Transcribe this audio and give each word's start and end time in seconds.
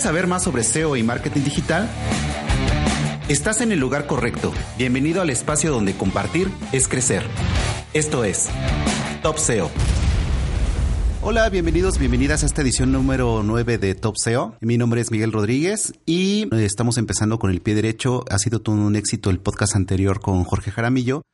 ¿Quieres 0.00 0.14
saber 0.14 0.26
más 0.28 0.44
sobre 0.44 0.64
SEO 0.64 0.96
y 0.96 1.02
marketing 1.02 1.42
digital? 1.42 1.86
Estás 3.28 3.60
en 3.60 3.70
el 3.70 3.78
lugar 3.78 4.06
correcto. 4.06 4.50
Bienvenido 4.78 5.20
al 5.20 5.28
espacio 5.28 5.70
donde 5.70 5.92
compartir 5.92 6.50
es 6.72 6.88
crecer. 6.88 7.22
Esto 7.92 8.24
es 8.24 8.48
Top 9.22 9.36
SEO. 9.36 9.70
Hola, 11.20 11.50
bienvenidos, 11.50 11.98
bienvenidas 11.98 12.42
a 12.42 12.46
esta 12.46 12.62
edición 12.62 12.92
número 12.92 13.42
9 13.44 13.76
de 13.76 13.94
Top 13.94 14.16
SEO. 14.16 14.56
Mi 14.62 14.78
nombre 14.78 15.02
es 15.02 15.10
Miguel 15.10 15.32
Rodríguez 15.32 15.92
y 16.06 16.48
estamos 16.56 16.96
empezando 16.96 17.38
con 17.38 17.50
el 17.50 17.60
pie 17.60 17.74
derecho. 17.74 18.24
Ha 18.30 18.38
sido 18.38 18.62
todo 18.62 18.76
un 18.76 18.96
éxito 18.96 19.28
el 19.28 19.40
podcast 19.40 19.76
anterior 19.76 20.20
con 20.20 20.44
Jorge 20.44 20.70
Jaramillo 20.70 21.24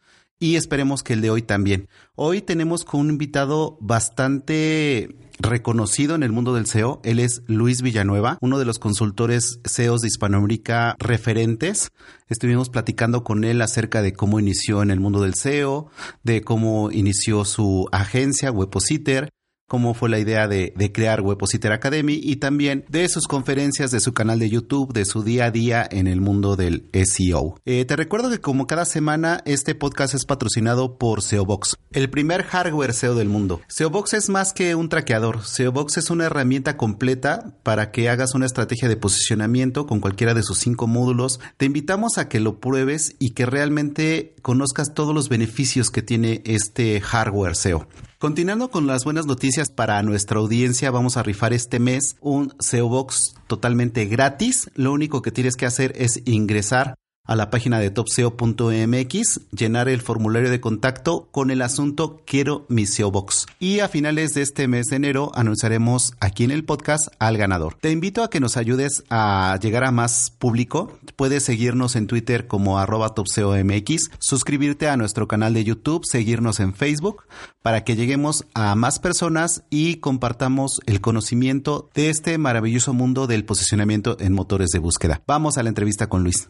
y 0.40 0.56
esperemos 0.56 1.04
que 1.04 1.12
el 1.12 1.20
de 1.20 1.30
hoy 1.30 1.42
también. 1.42 1.88
Hoy 2.14 2.42
tenemos 2.42 2.84
con 2.84 3.00
un 3.00 3.10
invitado 3.10 3.78
bastante 3.80 5.16
reconocido 5.38 6.14
en 6.14 6.22
el 6.22 6.32
mundo 6.32 6.54
del 6.54 6.66
SEO. 6.66 7.00
Él 7.04 7.18
es 7.18 7.42
Luis 7.46 7.82
Villanueva, 7.82 8.38
uno 8.40 8.58
de 8.58 8.64
los 8.64 8.78
consultores 8.78 9.60
SEOs 9.64 10.00
de 10.00 10.08
Hispanoamérica 10.08 10.96
referentes. 10.98 11.90
Estuvimos 12.28 12.70
platicando 12.70 13.24
con 13.24 13.44
él 13.44 13.62
acerca 13.62 14.02
de 14.02 14.12
cómo 14.12 14.40
inició 14.40 14.82
en 14.82 14.90
el 14.90 15.00
mundo 15.00 15.22
del 15.22 15.34
SEO, 15.34 15.88
de 16.22 16.42
cómo 16.42 16.90
inició 16.90 17.44
su 17.44 17.88
agencia 17.92 18.50
Webpositor, 18.50 19.28
cómo 19.66 19.94
fue 19.94 20.08
la 20.08 20.18
idea 20.18 20.46
de, 20.46 20.72
crear 20.92 21.20
Webpositor 21.20 21.72
Academy 21.72 22.18
y 22.22 22.36
también 22.36 22.84
de 22.88 23.08
sus 23.08 23.26
conferencias, 23.26 23.90
de 23.90 24.00
su 24.00 24.14
canal 24.14 24.38
de 24.38 24.48
YouTube, 24.48 24.92
de 24.92 25.04
su 25.04 25.22
día 25.24 25.46
a 25.46 25.50
día 25.50 25.86
en 25.90 26.06
el 26.06 26.20
mundo 26.20 26.54
del 26.54 26.88
SEO. 26.92 27.56
Eh, 27.64 27.84
te 27.84 27.96
recuerdo 27.96 28.30
que 28.30 28.40
como 28.40 28.66
cada 28.66 28.84
semana 28.84 29.42
este 29.44 29.74
podcast 29.74 30.14
es 30.14 30.24
patrocinado 30.24 30.96
por 30.96 31.22
SEObox, 31.22 31.76
el 31.90 32.08
primer 32.08 32.44
hardware 32.44 32.94
SEO 32.94 33.14
del 33.16 33.28
mundo. 33.28 33.60
SEObox 33.66 34.14
es 34.14 34.28
más 34.28 34.52
que 34.52 34.76
un 34.76 34.88
traqueador, 34.88 35.44
SEObox 35.44 35.96
es 35.96 36.10
una 36.10 36.26
herramienta 36.26 36.76
completa 36.76 37.56
para 37.64 37.90
que 37.90 38.08
hagas 38.08 38.34
una 38.34 38.46
estrategia 38.46 38.88
de 38.88 38.96
posicionamiento 38.96 39.86
con 39.86 40.00
cualquiera 40.00 40.34
de 40.34 40.44
sus 40.44 40.58
cinco 40.58 40.86
módulos. 40.86 41.40
Te 41.56 41.66
invitamos 41.66 42.18
a 42.18 42.28
que 42.28 42.38
lo 42.38 42.60
pruebes 42.60 43.16
y 43.18 43.30
que 43.30 43.46
realmente 43.46 44.34
conozcas 44.42 44.94
todos 44.94 45.14
los 45.14 45.28
beneficios 45.28 45.90
que 45.90 46.02
tiene 46.02 46.42
este 46.44 47.00
hardware 47.00 47.56
SEO. 47.56 47.88
Continuando 48.18 48.70
con 48.70 48.86
las 48.86 49.04
buenas 49.04 49.26
noticias 49.26 49.68
para 49.68 50.02
nuestra 50.02 50.38
audiencia, 50.38 50.90
vamos 50.90 51.18
a 51.18 51.22
rifar 51.22 51.52
este 51.52 51.78
mes 51.78 52.16
un 52.22 52.54
SEO 52.60 52.88
Box 52.88 53.34
totalmente 53.46 54.06
gratis. 54.06 54.70
Lo 54.74 54.94
único 54.94 55.20
que 55.20 55.30
tienes 55.30 55.54
que 55.54 55.66
hacer 55.66 55.92
es 55.96 56.22
ingresar 56.24 56.94
a 57.26 57.36
la 57.36 57.50
página 57.50 57.78
de 57.78 57.90
topseo.mx, 57.90 59.40
llenar 59.50 59.88
el 59.88 60.00
formulario 60.00 60.50
de 60.50 60.60
contacto 60.60 61.28
con 61.30 61.50
el 61.50 61.62
asunto 61.62 62.22
Quiero 62.24 62.66
mi 62.68 62.86
SEO 62.86 63.10
Box. 63.10 63.46
Y 63.58 63.80
a 63.80 63.88
finales 63.88 64.34
de 64.34 64.42
este 64.42 64.68
mes 64.68 64.86
de 64.86 64.96
enero 64.96 65.32
anunciaremos 65.34 66.14
aquí 66.20 66.44
en 66.44 66.50
el 66.50 66.64
podcast 66.64 67.08
al 67.18 67.36
ganador. 67.36 67.76
Te 67.80 67.90
invito 67.90 68.22
a 68.22 68.30
que 68.30 68.40
nos 68.40 68.56
ayudes 68.56 69.04
a 69.10 69.58
llegar 69.60 69.84
a 69.84 69.90
más 69.90 70.30
público. 70.30 70.98
Puedes 71.16 71.44
seguirnos 71.44 71.96
en 71.96 72.06
Twitter 72.06 72.46
como 72.46 72.78
arroba 72.78 73.14
topseomx, 73.14 74.10
suscribirte 74.18 74.88
a 74.88 74.96
nuestro 74.96 75.28
canal 75.28 75.54
de 75.54 75.64
YouTube, 75.64 76.04
seguirnos 76.04 76.60
en 76.60 76.74
Facebook 76.74 77.24
para 77.62 77.82
que 77.82 77.96
lleguemos 77.96 78.44
a 78.54 78.74
más 78.76 79.00
personas 79.00 79.64
y 79.70 79.96
compartamos 79.96 80.80
el 80.86 81.00
conocimiento 81.00 81.90
de 81.94 82.10
este 82.10 82.38
maravilloso 82.38 82.92
mundo 82.92 83.26
del 83.26 83.44
posicionamiento 83.44 84.16
en 84.20 84.32
motores 84.32 84.68
de 84.68 84.78
búsqueda. 84.78 85.22
Vamos 85.26 85.58
a 85.58 85.62
la 85.62 85.70
entrevista 85.70 86.08
con 86.08 86.22
Luis. 86.22 86.48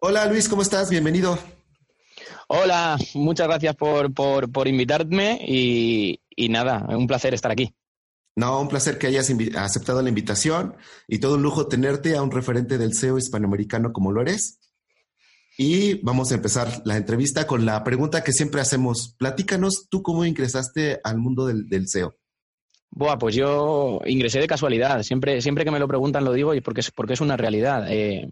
Hola 0.00 0.26
Luis, 0.26 0.48
¿cómo 0.48 0.62
estás? 0.62 0.90
Bienvenido. 0.90 1.38
Hola, 2.48 2.96
muchas 3.14 3.46
gracias 3.46 3.76
por, 3.76 4.12
por, 4.14 4.68
invitarme 4.68 5.38
y, 5.46 6.20
nada, 6.48 6.86
un 6.88 7.06
placer 7.06 7.34
estar 7.34 7.50
aquí. 7.50 7.74
No, 8.34 8.60
un 8.60 8.68
placer 8.68 8.98
que 8.98 9.06
hayas 9.06 9.30
aceptado 9.56 10.02
la 10.02 10.08
invitación 10.08 10.76
y 11.08 11.18
todo 11.18 11.34
un 11.36 11.42
lujo 11.42 11.68
tenerte 11.68 12.16
a 12.16 12.22
un 12.22 12.30
referente 12.30 12.78
del 12.78 12.94
SEO 12.94 13.18
hispanoamericano 13.18 13.92
como 13.92 14.12
lo 14.12 14.22
eres. 14.22 14.58
Y 15.58 16.02
vamos 16.02 16.32
a 16.32 16.34
empezar 16.34 16.82
la 16.84 16.96
entrevista 16.96 17.46
con 17.46 17.64
la 17.64 17.82
pregunta 17.82 18.22
que 18.22 18.32
siempre 18.32 18.60
hacemos. 18.60 19.14
Platícanos, 19.18 19.86
¿tú 19.88 20.02
cómo 20.02 20.24
ingresaste 20.24 21.00
al 21.02 21.18
mundo 21.18 21.46
del, 21.46 21.68
del 21.68 21.88
SEO? 21.88 22.14
Buah, 22.90 23.18
pues 23.18 23.34
yo 23.34 24.00
ingresé 24.06 24.40
de 24.40 24.46
casualidad. 24.46 25.02
Siempre, 25.02 25.40
siempre 25.40 25.64
que 25.64 25.70
me 25.70 25.78
lo 25.78 25.88
preguntan 25.88 26.24
lo 26.24 26.32
digo 26.32 26.54
y 26.54 26.60
porque 26.60 26.80
es, 26.80 26.90
porque 26.90 27.12
es 27.12 27.20
una 27.20 27.36
realidad. 27.36 27.86
Eh, 27.90 28.28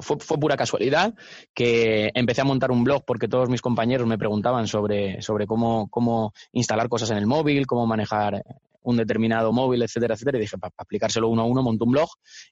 fue, 0.00 0.18
pura 0.18 0.56
casualidad 0.56 1.14
que 1.54 2.10
empecé 2.14 2.40
a 2.40 2.44
montar 2.44 2.70
un 2.70 2.84
blog 2.84 3.04
porque 3.06 3.28
todos 3.28 3.48
mis 3.48 3.62
compañeros 3.62 4.06
me 4.06 4.18
preguntaban 4.18 4.66
sobre, 4.66 5.22
sobre 5.22 5.46
cómo, 5.46 5.88
cómo 5.88 6.32
instalar 6.52 6.88
cosas 6.88 7.10
en 7.10 7.18
el 7.18 7.26
móvil, 7.26 7.66
cómo 7.66 7.86
manejar 7.86 8.44
un 8.86 8.96
determinado 8.96 9.52
móvil, 9.52 9.82
etcétera, 9.82 10.14
etcétera. 10.14 10.38
Y 10.38 10.42
dije, 10.42 10.58
para, 10.58 10.72
explicárselo 10.78 11.28
uno 11.28 11.42
a 11.42 11.44
uno, 11.44 11.62
monto 11.62 11.84
un 11.84 11.92
blog 11.92 12.08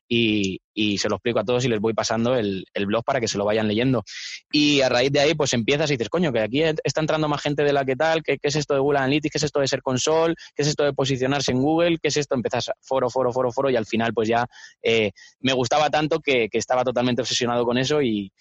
y, 0.08 0.60
se 0.98 1.08
lo 1.08 1.16
explico 1.16 1.38
a 1.38 1.44
todos 1.44 1.64
y 1.64 1.68
les 1.68 1.78
voy 1.78 1.94
pasando 1.94 2.34
el, 2.34 2.64
blog 2.86 3.04
para 3.04 3.20
que 3.20 3.28
se 3.28 3.38
lo 3.38 3.44
vayan 3.44 3.68
leyendo. 3.68 4.02
Y 4.50 4.80
a 4.80 4.88
raíz 4.88 5.12
de 5.12 5.20
ahí, 5.20 5.34
pues 5.34 5.52
empiezas 5.52 5.90
y 5.90 5.94
dices, 5.94 6.08
coño, 6.08 6.32
que 6.32 6.40
aquí 6.40 6.62
está 6.82 7.00
entrando 7.00 7.28
más 7.28 7.40
gente 7.40 7.62
de 7.62 7.72
la 7.72 7.84
que 7.84 7.94
tal, 7.94 8.22
¿qué, 8.22 8.38
es 8.42 8.56
esto 8.56 8.74
de 8.74 8.80
Google 8.80 8.98
Analytics? 8.98 9.32
¿Qué 9.32 9.38
es 9.38 9.44
esto 9.44 9.60
de 9.60 9.68
ser 9.68 9.82
console? 9.82 10.34
¿Qué 10.54 10.62
es 10.62 10.68
esto 10.68 10.82
de 10.82 10.92
posicionarse 10.92 11.52
en 11.52 11.62
Google? 11.62 11.98
¿Qué 12.02 12.08
es 12.08 12.16
esto? 12.16 12.34
Empiezas 12.34 12.70
foro, 12.80 13.08
foro, 13.08 13.32
foro, 13.32 13.52
foro 13.52 13.70
y 13.70 13.76
al 13.76 13.86
final 13.86 14.12
pues 14.12 14.28
ya 14.28 14.46
eh, 14.82 15.12
me 15.40 15.52
gustaba 15.52 15.88
tanto 15.90 16.18
que, 16.20 16.48
estaba 16.52 16.84
totalmente 16.84 17.20
obsesionado 17.20 17.64
con 17.64 17.78
eso 17.78 18.00
y, 18.02 18.32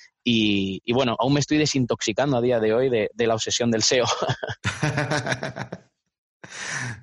bueno, 0.93 1.15
aún 1.19 1.33
me 1.33 1.39
estoy 1.39 1.57
desintoxicando 1.57 2.37
a 2.37 2.41
día 2.41 2.59
de 2.59 2.73
hoy 2.73 2.89
de, 2.89 3.11
de 3.13 3.27
la 3.27 3.35
obsesión 3.35 3.69
del 3.69 3.83
SEO. 3.83 4.05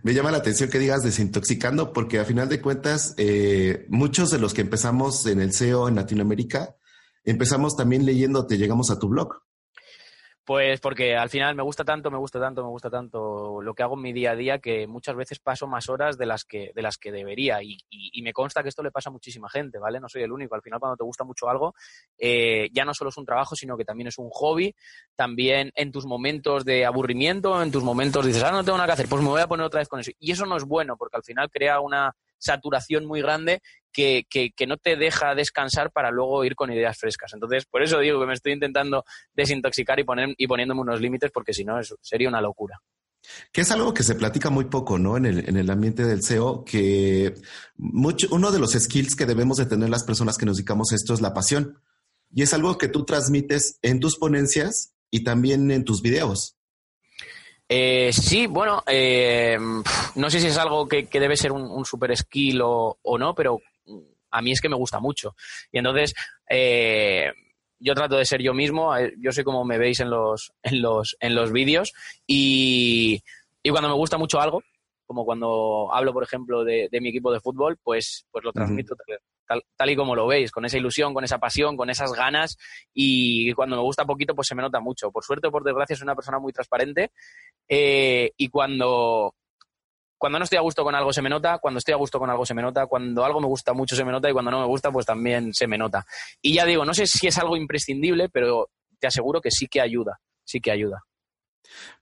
Me 0.03 0.15
llama 0.15 0.31
la 0.31 0.39
atención 0.39 0.71
que 0.71 0.79
digas 0.79 1.03
desintoxicando, 1.03 1.93
porque 1.93 2.19
a 2.19 2.25
final 2.25 2.49
de 2.49 2.61
cuentas, 2.61 3.15
eh, 3.17 3.87
muchos 3.89 4.31
de 4.31 4.39
los 4.39 4.55
que 4.55 4.63
empezamos 4.63 5.27
en 5.27 5.41
el 5.41 5.53
SEO 5.53 5.89
en 5.89 5.97
Latinoamérica, 5.97 6.77
empezamos 7.25 7.77
también 7.77 8.07
leyéndote, 8.07 8.59
llegamos 8.59 8.91
a 8.91 8.99
tu 8.99 9.09
blog. 9.09 9.43
Pues 10.45 10.81
porque 10.81 11.17
al 11.17 11.29
final 11.29 11.55
me 11.55 11.63
gusta 11.63 11.85
tanto, 11.85 12.11
me 12.11 12.17
gusta 12.17 12.41
tanto, 12.41 12.63
me 12.63 12.71
gusta 12.71 12.91
tanto 12.91 13.61
lo 13.61 13.75
que 13.75 13.83
hago 13.83 13.95
en 13.95 14.03
mi 14.03 14.13
día 14.13 14.33
a 14.33 14.37
día 14.37 14.59
que 14.59 14.87
muchas 14.87 15.15
veces 15.15 15.39
paso 15.39 15.67
más 15.67 15.89
horas 15.89 16.17
de 16.17 16.27
las 16.27 16.45
que, 16.45 16.73
de 16.75 16.83
las 16.83 16.97
que 16.97 17.13
debería. 17.13 17.63
Y, 17.63 17.79
me 18.23 18.33
consta 18.33 18.63
que 18.63 18.69
esto 18.69 18.83
le 18.83 18.91
pasa 18.91 19.11
a 19.11 19.13
muchísima 19.13 19.49
gente, 19.49 19.79
¿vale? 19.79 20.01
No 20.01 20.09
soy 20.09 20.23
el 20.23 20.33
único. 20.33 20.55
Al 20.55 20.63
final, 20.63 20.79
cuando 20.79 20.97
te 20.97 21.05
gusta 21.05 21.25
mucho 21.25 21.49
algo, 21.49 21.75
eh, 22.19 22.69
ya 22.73 22.85
no 22.85 22.93
solo 22.93 23.11
es 23.11 23.17
un 23.17 23.25
trabajo, 23.25 23.57
sino 23.57 23.77
que 23.77 23.85
también 23.85 24.09
es 24.09 24.19
un 24.19 24.29
hobby. 24.31 24.75
También 25.15 25.73
en 25.75 25.93
tus 25.93 26.05
momentos 26.05 26.65
de 26.65 26.85
aburrimiento, 26.85 27.63
en 27.63 27.71
tus 27.71 27.83
momentos 27.83 28.27
dices, 28.27 28.43
ah, 28.43 28.51
no 28.51 28.65
tengo 28.65 28.79
nada 28.79 28.89
que 28.89 28.93
hacer, 28.93 29.09
pues 29.09 29.23
me 29.23 29.29
voy 29.29 29.41
a 29.41 29.49
poner 29.49 29.67
otra 29.67 29.81
vez 29.81 29.89
con 29.89 30.01
eso. 30.01 30.11
Y 30.19 30.33
eso 30.33 30.47
no 30.47 30.57
es 30.57 30.65
bueno, 30.65 30.97
porque 30.97 31.17
al 31.17 31.25
final 31.25 31.51
crea 31.51 31.81
una 31.81 32.15
saturación 32.41 33.07
muy 33.07 33.23
grande 33.23 33.61
que, 33.93 34.27
que, 34.29 34.67
no 34.67 34.77
te 34.77 34.97
deja 34.97 35.35
descansar 35.35 35.91
para 35.91 36.11
luego 36.11 36.45
ir 36.45 36.55
con 36.55 36.73
ideas 36.73 36.97
frescas. 36.99 37.33
Entonces, 37.35 37.67
por 37.67 37.83
eso 37.83 37.99
digo 37.99 38.21
que 38.21 38.27
me 38.27 38.35
estoy 38.35 38.53
intentando 38.53 39.05
desintoxicar 39.35 39.99
y, 40.01 40.05
poner, 40.05 40.35
y 40.37 40.47
poniéndome 40.47 40.81
unos 40.81 41.01
límites, 41.01 41.31
porque 41.33 41.53
si 41.53 41.65
no, 41.65 41.79
sería 42.01 42.29
una 42.29 42.41
locura. 42.41 42.81
Que 43.53 43.61
es 43.61 43.71
algo 43.71 43.93
que 43.93 44.03
se 44.03 44.15
platica 44.15 44.49
muy 44.51 44.67
poco, 44.67 44.99
¿no? 44.99 45.17
En 45.17 45.27
el, 45.27 45.49
en 45.49 45.57
el 45.57 45.71
ambiente 45.71 46.05
del 46.05 46.23
SEO, 46.23 46.65
que 46.65 47.35
mucho, 47.77 48.29
uno 48.31 48.51
de 48.51 48.59
los 48.59 48.73
skills 48.73 49.15
que 49.15 49.27
debemos 49.27 49.59
de 49.59 49.67
tener 49.67 49.91
las 49.91 50.05
personas 50.05 50.39
que 50.39 50.47
nos 50.47 50.57
dedicamos 50.57 50.93
a 50.93 50.95
esto 50.95 51.15
es 51.15 51.21
la 51.21 51.35
pasión. 51.35 51.79
Y 52.33 52.43
es 52.43 52.55
algo 52.55 52.79
que 52.79 52.89
tú 52.89 53.05
transmites 53.05 53.79
en 53.83 54.01
tus 54.01 54.17
ponencias 54.17 54.95
y 55.11 55.25
también 55.25 55.71
en 55.71 55.85
tus 55.85 56.01
videos. 56.01 56.57
Eh, 57.73 58.13
sí, 58.13 58.49
bueno, 58.49 58.83
eh, 58.85 59.57
no 60.17 60.29
sé 60.29 60.41
si 60.41 60.49
es 60.49 60.59
algo 60.59 60.89
que, 60.89 61.07
debe 61.09 61.37
ser 61.37 61.53
un, 61.53 61.85
super 61.85 62.17
skill 62.17 62.61
o, 62.65 62.99
no, 63.17 63.33
pero 63.33 63.61
a 64.33 64.43
mí 64.43 64.51
es 64.51 64.61
que 64.61 64.69
me 64.69 64.75
gusta 64.75 64.99
mucho. 64.99 65.37
Y 65.71 65.79
entonces, 65.79 66.13
eh, 66.49 67.33
yo 67.79 67.95
trato 67.95 68.17
de 68.17 68.25
ser 68.25 68.43
yo 68.43 68.55
mismo, 68.55 68.93
yo 69.19 69.31
soy 69.31 69.45
como 69.45 69.65
me 69.65 69.79
veis 69.79 70.01
en 70.01 70.11
los, 70.11 70.53
en 70.65 70.83
los, 70.83 71.17
en 71.21 71.37
los 71.37 71.53
vídeos 71.53 71.93
y, 72.27 73.23
cuando 73.71 73.89
me 73.89 73.95
gusta 73.95 74.19
mucho 74.19 74.41
algo, 74.41 74.65
como 75.07 75.25
cuando 75.25 75.95
hablo, 75.95 76.13
por 76.13 76.25
ejemplo, 76.25 76.65
de, 76.65 76.89
mi 77.01 77.11
equipo 77.11 77.33
de 77.33 77.39
fútbol, 77.39 77.79
pues, 77.85 78.27
pues 78.33 78.45
lo 78.45 78.53
transmito 78.53 78.97
tal, 79.77 79.91
y 79.91 79.97
como 79.97 80.15
lo 80.15 80.27
veis, 80.27 80.51
con 80.51 80.65
esa 80.65 80.77
ilusión, 80.77 81.13
con 81.15 81.25
esa 81.25 81.39
pasión, 81.39 81.77
con 81.77 81.91
esas 81.91 82.13
ganas 82.13 82.57
y 82.93 83.53
cuando 83.53 83.77
me 83.77 83.83
gusta 83.83 84.05
poquito 84.05 84.35
pues 84.35 84.49
se 84.49 84.55
me 84.55 84.63
nota 84.63 84.81
mucho. 84.81 85.11
Por 85.11 85.25
suerte 85.25 85.49
o 85.49 85.51
por 85.51 85.65
desgracia 85.65 85.97
soy 85.97 86.05
una 86.05 86.15
persona 86.15 86.39
muy 86.39 86.53
transparente 86.53 87.13
eh, 87.69 88.33
y 88.37 88.49
cuando, 88.49 89.35
cuando 90.17 90.39
no 90.39 90.45
estoy 90.45 90.59
a 90.59 90.63
gusto 90.63 90.85
con 90.85 90.95
algo 90.95 91.13
se 91.13 91.23
me 91.23 91.29
nota, 91.29 91.59
cuando 91.59 91.79
estoy 91.79 91.95
a 91.95 91.97
gusto 91.97 92.19
con 92.19 92.31
algo 92.31 92.47
se 92.47 92.55
me 92.55 92.63
nota, 92.63 92.87
cuando 92.87 93.25
algo 93.25 93.41
me 93.41 93.47
gusta 93.47 93.73
mucho 93.73 93.97
se 93.97 94.05
me 94.05 94.13
nota 94.13 94.31
y 94.31 94.33
cuando 94.33 94.51
no 94.51 94.61
me 94.61 94.67
gusta 94.67 94.91
pues 94.93 95.07
también 95.07 95.53
se 95.53 95.67
me 95.67 95.79
nota. 95.79 96.05
Y 96.41 96.55
ya 96.55 96.65
digo, 96.65 96.85
no 96.85 96.95
sé 96.95 97.07
si 97.07 97.27
es 97.27 97.39
algo 97.39 97.57
imprescindible, 97.57 98.29
pero 98.29 98.71
te 98.99 99.07
aseguro 99.07 99.41
que 99.41 99.51
sí 99.51 99.67
que 99.67 99.81
ayuda, 99.81 100.21
sí 100.45 100.61
que 100.61 100.71
ayuda. 100.71 101.05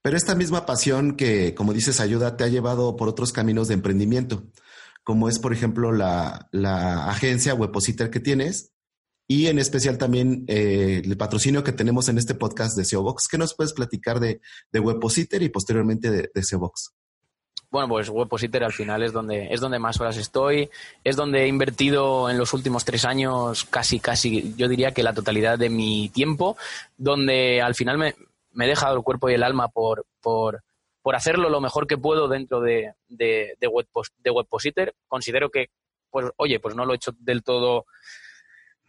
Pero 0.00 0.17
esta 0.17 0.35
misma 0.35 0.65
pasión 0.65 1.17
que, 1.17 1.55
como 1.55 1.75
dices, 1.75 2.00
ayuda, 2.00 2.37
te 2.39 2.45
ha 2.45 2.49
llevado 2.49 2.97
por 2.97 3.09
otros 3.09 3.33
caminos 3.33 3.69
de 3.69 3.75
emprendimiento 3.75 4.45
como 5.08 5.31
es, 5.31 5.38
por 5.38 5.55
ejemplo, 5.55 5.90
la, 5.90 6.50
agencia 7.08 7.55
Webpositor 7.55 8.10
que 8.10 8.20
tienes 8.20 8.75
y 9.26 9.46
en 9.46 9.58
especial 9.58 9.96
también 9.96 10.44
eh, 10.49 11.00
el 11.02 11.16
patrocinio 11.16 11.64
que 11.64 11.72
tenemos 11.72 12.10
en 12.10 12.19
este 12.19 12.34
podcast 12.34 12.76
de 12.76 12.84
SEObox. 12.84 13.26
¿Qué 13.26 13.38
nos 13.38 13.55
puedes 13.55 13.72
platicar 13.72 14.20
de, 14.20 14.43
de 14.70 14.81
Webpositor 14.81 15.43
y 15.43 15.49
posteriormente 15.49 16.10
de, 16.10 16.31
de 16.34 16.43
SEObox? 16.43 16.93
bueno, 17.70 17.88
pues 17.88 18.10
Webpositor 18.10 18.64
al 18.64 18.75
final 18.75 19.02
es 19.02 19.14
donde, 19.14 19.49
es 19.50 19.62
donde 19.62 19.78
más 19.78 19.99
horas 19.99 20.19
estoy, 20.19 20.69
es 21.02 21.16
donde 21.16 21.44
he 21.44 21.49
invertido 21.49 22.28
en 22.28 22.37
los 22.37 22.52
últimos 22.52 22.84
tres 22.84 23.06
años 23.06 23.64
casi, 23.64 24.00
casi, 24.00 24.54
yo 24.58 24.69
diría 24.69 24.93
que 24.93 25.02
la 25.02 25.14
totalidad 25.14 25.58
de 25.58 25.70
mi 25.70 26.11
tiempo, 26.11 26.58
donde 26.99 27.62
al 27.62 27.75
final 27.75 27.96
me, 27.96 28.14
me 28.52 28.66
he 28.66 28.69
dejado 28.69 28.94
el 28.99 29.02
cuerpo 29.02 29.31
y 29.31 29.34
el 29.34 29.43
alma 29.43 29.69
por, 29.69 30.04
por, 30.20 30.62
por 31.08 31.16
hacerlo 31.16 31.49
lo 31.49 31.62
mejor 31.62 31.87
que 31.87 31.96
puedo 31.96 32.28
dentro 32.28 32.60
de, 32.60 32.93
de, 33.08 33.55
de, 33.58 33.70
de 34.19 34.31
Webpositor. 34.31 34.94
Considero 35.06 35.49
que, 35.49 35.69
pues, 36.10 36.26
oye, 36.37 36.60
pues 36.60 36.76
no 36.76 36.84
lo 36.84 36.93
he 36.93 36.96
hecho 36.96 37.12
del 37.19 37.43
todo 37.43 37.87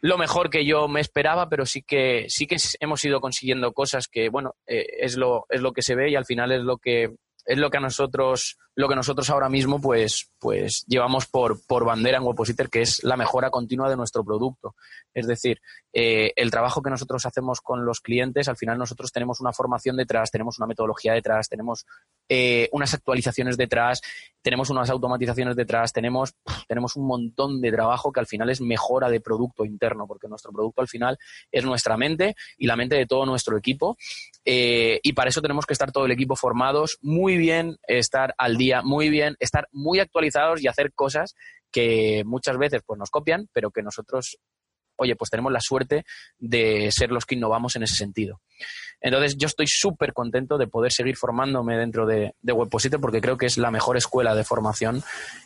lo 0.02 0.18
mejor 0.18 0.50
que 0.50 0.66
yo 0.66 0.90
me 0.90 1.00
esperaba, 1.00 1.48
pero 1.48 1.66
sí 1.66 1.82
que 1.82 2.26
sí 2.28 2.46
que 2.46 2.58
hemos 2.82 3.06
ido 3.06 3.22
consiguiendo 3.22 3.72
cosas 3.72 4.10
que, 4.10 4.28
bueno, 4.28 4.56
eh, 4.68 4.86
es 5.00 5.16
lo 5.16 5.46
es 5.48 5.62
lo 5.62 5.72
que 5.72 5.82
se 5.82 5.96
ve 5.96 6.10
y 6.10 6.18
al 6.18 6.26
final 6.26 6.52
es 6.52 6.60
lo 6.60 6.78
que 6.78 7.16
es 7.50 7.58
lo 7.58 7.72
que 7.72 7.78
a 7.78 7.82
nosotros 7.82 8.60
lo 8.80 8.88
que 8.88 8.96
nosotros 8.96 9.30
ahora 9.30 9.50
mismo 9.50 9.82
pues, 9.82 10.32
pues 10.40 10.86
llevamos 10.88 11.26
por, 11.26 11.60
por 11.68 11.84
bandera 11.84 12.18
en 12.18 12.24
Webpositor, 12.24 12.70
que 12.70 12.82
es 12.82 13.04
la 13.04 13.18
mejora 13.18 13.50
continua 13.50 13.90
de 13.90 13.98
nuestro 13.98 14.24
producto. 14.24 14.74
Es 15.14 15.28
decir, 15.28 15.60
eh, 15.92 16.32
el 16.38 16.50
trabajo 16.50 16.82
que 16.82 16.90
nosotros 16.90 17.26
hacemos 17.26 17.60
con 17.60 17.86
los 17.86 18.00
clientes, 18.00 18.48
al 18.48 18.56
final 18.56 18.78
nosotros 18.78 19.12
tenemos 19.12 19.42
una 19.42 19.52
formación 19.52 19.98
detrás, 19.98 20.32
tenemos 20.32 20.60
una 20.60 20.68
metodología 20.68 21.12
detrás, 21.12 21.50
tenemos 21.50 21.86
eh, 22.30 22.70
unas 22.72 22.94
actualizaciones 22.94 23.58
detrás, 23.58 24.02
tenemos 24.42 24.70
unas 24.70 24.90
automatizaciones 24.90 25.58
detrás, 25.58 25.92
tenemos, 25.92 26.36
tenemos 26.70 26.96
un 26.96 27.06
montón 27.06 27.60
de 27.60 27.72
trabajo 27.74 28.14
que 28.14 28.22
al 28.22 28.28
final 28.28 28.50
es 28.50 28.62
mejora 28.62 29.10
de 29.10 29.20
producto 29.20 29.66
interno, 29.66 30.08
porque 30.08 30.30
nuestro 30.30 30.54
producto 30.54 30.82
al 30.82 30.88
final 30.88 31.18
es 31.52 31.66
nuestra 31.66 31.98
mente 31.98 32.36
y 32.58 32.68
la 32.68 32.78
mente 32.78 32.96
de 32.96 33.08
todo 33.08 33.26
nuestro 33.26 33.58
equipo. 33.58 33.98
Eh, 34.46 35.02
y 35.04 35.12
para 35.12 35.30
eso 35.30 35.42
tenemos 35.42 35.66
que 35.66 35.74
estar 35.74 35.92
todo 35.92 36.06
el 36.06 36.12
equipo 36.12 36.38
formados 36.38 36.98
muy 37.02 37.36
bien, 37.40 37.78
estar 37.88 38.36
al 38.38 38.58
día 38.58 38.82
muy 38.84 39.10
bien, 39.10 39.36
estar 39.40 39.68
muy 39.72 40.00
actualizados 40.00 40.62
y 40.62 40.68
hacer 40.68 40.94
cosas 40.94 41.34
que 41.72 42.24
muchas 42.26 42.58
veces 42.58 42.82
pues 42.86 43.00
nos 43.00 43.10
copian, 43.10 43.48
pero 43.52 43.72
que 43.72 43.82
nosotros, 43.82 44.38
oye, 44.98 45.16
pues 45.16 45.30
tenemos 45.32 45.52
la 45.52 45.62
suerte 45.62 46.04
de 46.38 46.90
ser 46.92 47.12
los 47.12 47.26
que 47.26 47.36
innovamos 47.36 47.76
en 47.76 47.84
ese 47.84 47.96
sentido. 47.96 48.42
Entonces, 49.02 49.38
yo 49.38 49.48
estoy 49.48 49.68
súper 49.68 50.14
contento 50.14 50.58
de 50.58 50.68
poder 50.68 50.92
seguir 50.92 51.16
formándome 51.16 51.78
dentro 51.78 52.06
de, 52.06 52.36
de 52.42 52.54
Webpositor 52.54 53.00
porque 53.00 53.22
creo 53.22 53.38
que 53.38 53.46
es 53.46 53.58
la 53.58 53.72
mejor 53.72 53.98
escuela 53.98 54.36
de 54.36 54.44
formación 54.44 55.02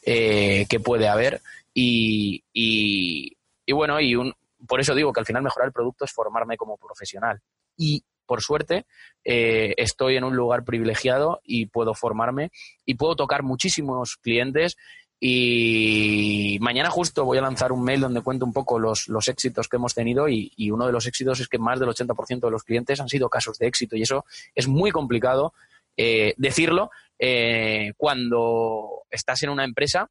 eh, 0.06 0.66
que 0.68 0.80
puede 0.80 1.08
haber. 1.08 1.42
Y, 1.74 2.44
y, 2.52 3.38
y 3.66 3.74
bueno, 3.74 4.00
y 4.00 4.16
un, 4.16 4.34
por 4.68 4.80
eso 4.80 4.96
digo 4.96 5.14
que 5.14 5.20
al 5.20 5.26
final 5.26 5.44
mejorar 5.44 5.68
el 5.68 5.74
producto 5.74 6.06
es 6.06 6.12
formarme 6.12 6.58
como 6.58 6.78
profesional. 6.78 7.40
Y 7.78 8.04
por 8.26 8.42
suerte, 8.42 8.86
eh, 9.24 9.74
estoy 9.78 10.18
en 10.18 10.24
un 10.24 10.36
lugar 10.36 10.64
privilegiado 10.64 11.42
y 11.44 11.68
puedo 11.68 11.94
formarme 11.94 12.52
y 12.86 12.96
puedo 12.96 13.16
tocar 13.16 13.44
muchísimos 13.44 14.18
clientes. 14.18 14.78
Y 15.20 16.58
mañana 16.60 16.90
justo 16.90 17.24
voy 17.24 17.38
a 17.38 17.42
lanzar 17.42 17.72
un 17.72 17.84
mail 17.84 18.02
donde 18.02 18.22
cuento 18.22 18.46
un 18.46 18.52
poco 18.52 18.78
los, 18.78 19.08
los 19.08 19.30
éxitos 19.30 19.70
que 19.70 19.78
hemos 19.78 19.94
tenido 19.94 20.28
y, 20.28 20.52
y, 20.58 20.72
uno 20.72 20.86
de 20.86 20.92
los 20.92 21.08
éxitos 21.08 21.40
es 21.40 21.48
que 21.48 21.58
más 21.58 21.80
del 21.80 21.88
80% 21.88 22.42
de 22.42 22.52
los 22.52 22.64
clientes 22.64 23.00
han 23.00 23.08
sido 23.08 23.30
casos 23.30 23.58
de 23.58 23.68
éxito 23.68 23.96
y 23.96 24.02
eso 24.02 24.26
es 24.54 24.68
muy 24.68 24.92
complicado 24.92 25.54
eh, 25.96 26.34
decirlo 26.38 26.90
eh, 27.20 27.94
cuando 27.98 29.04
estás 29.12 29.44
en 29.44 29.52
una 29.52 29.64
empresa 29.64 30.10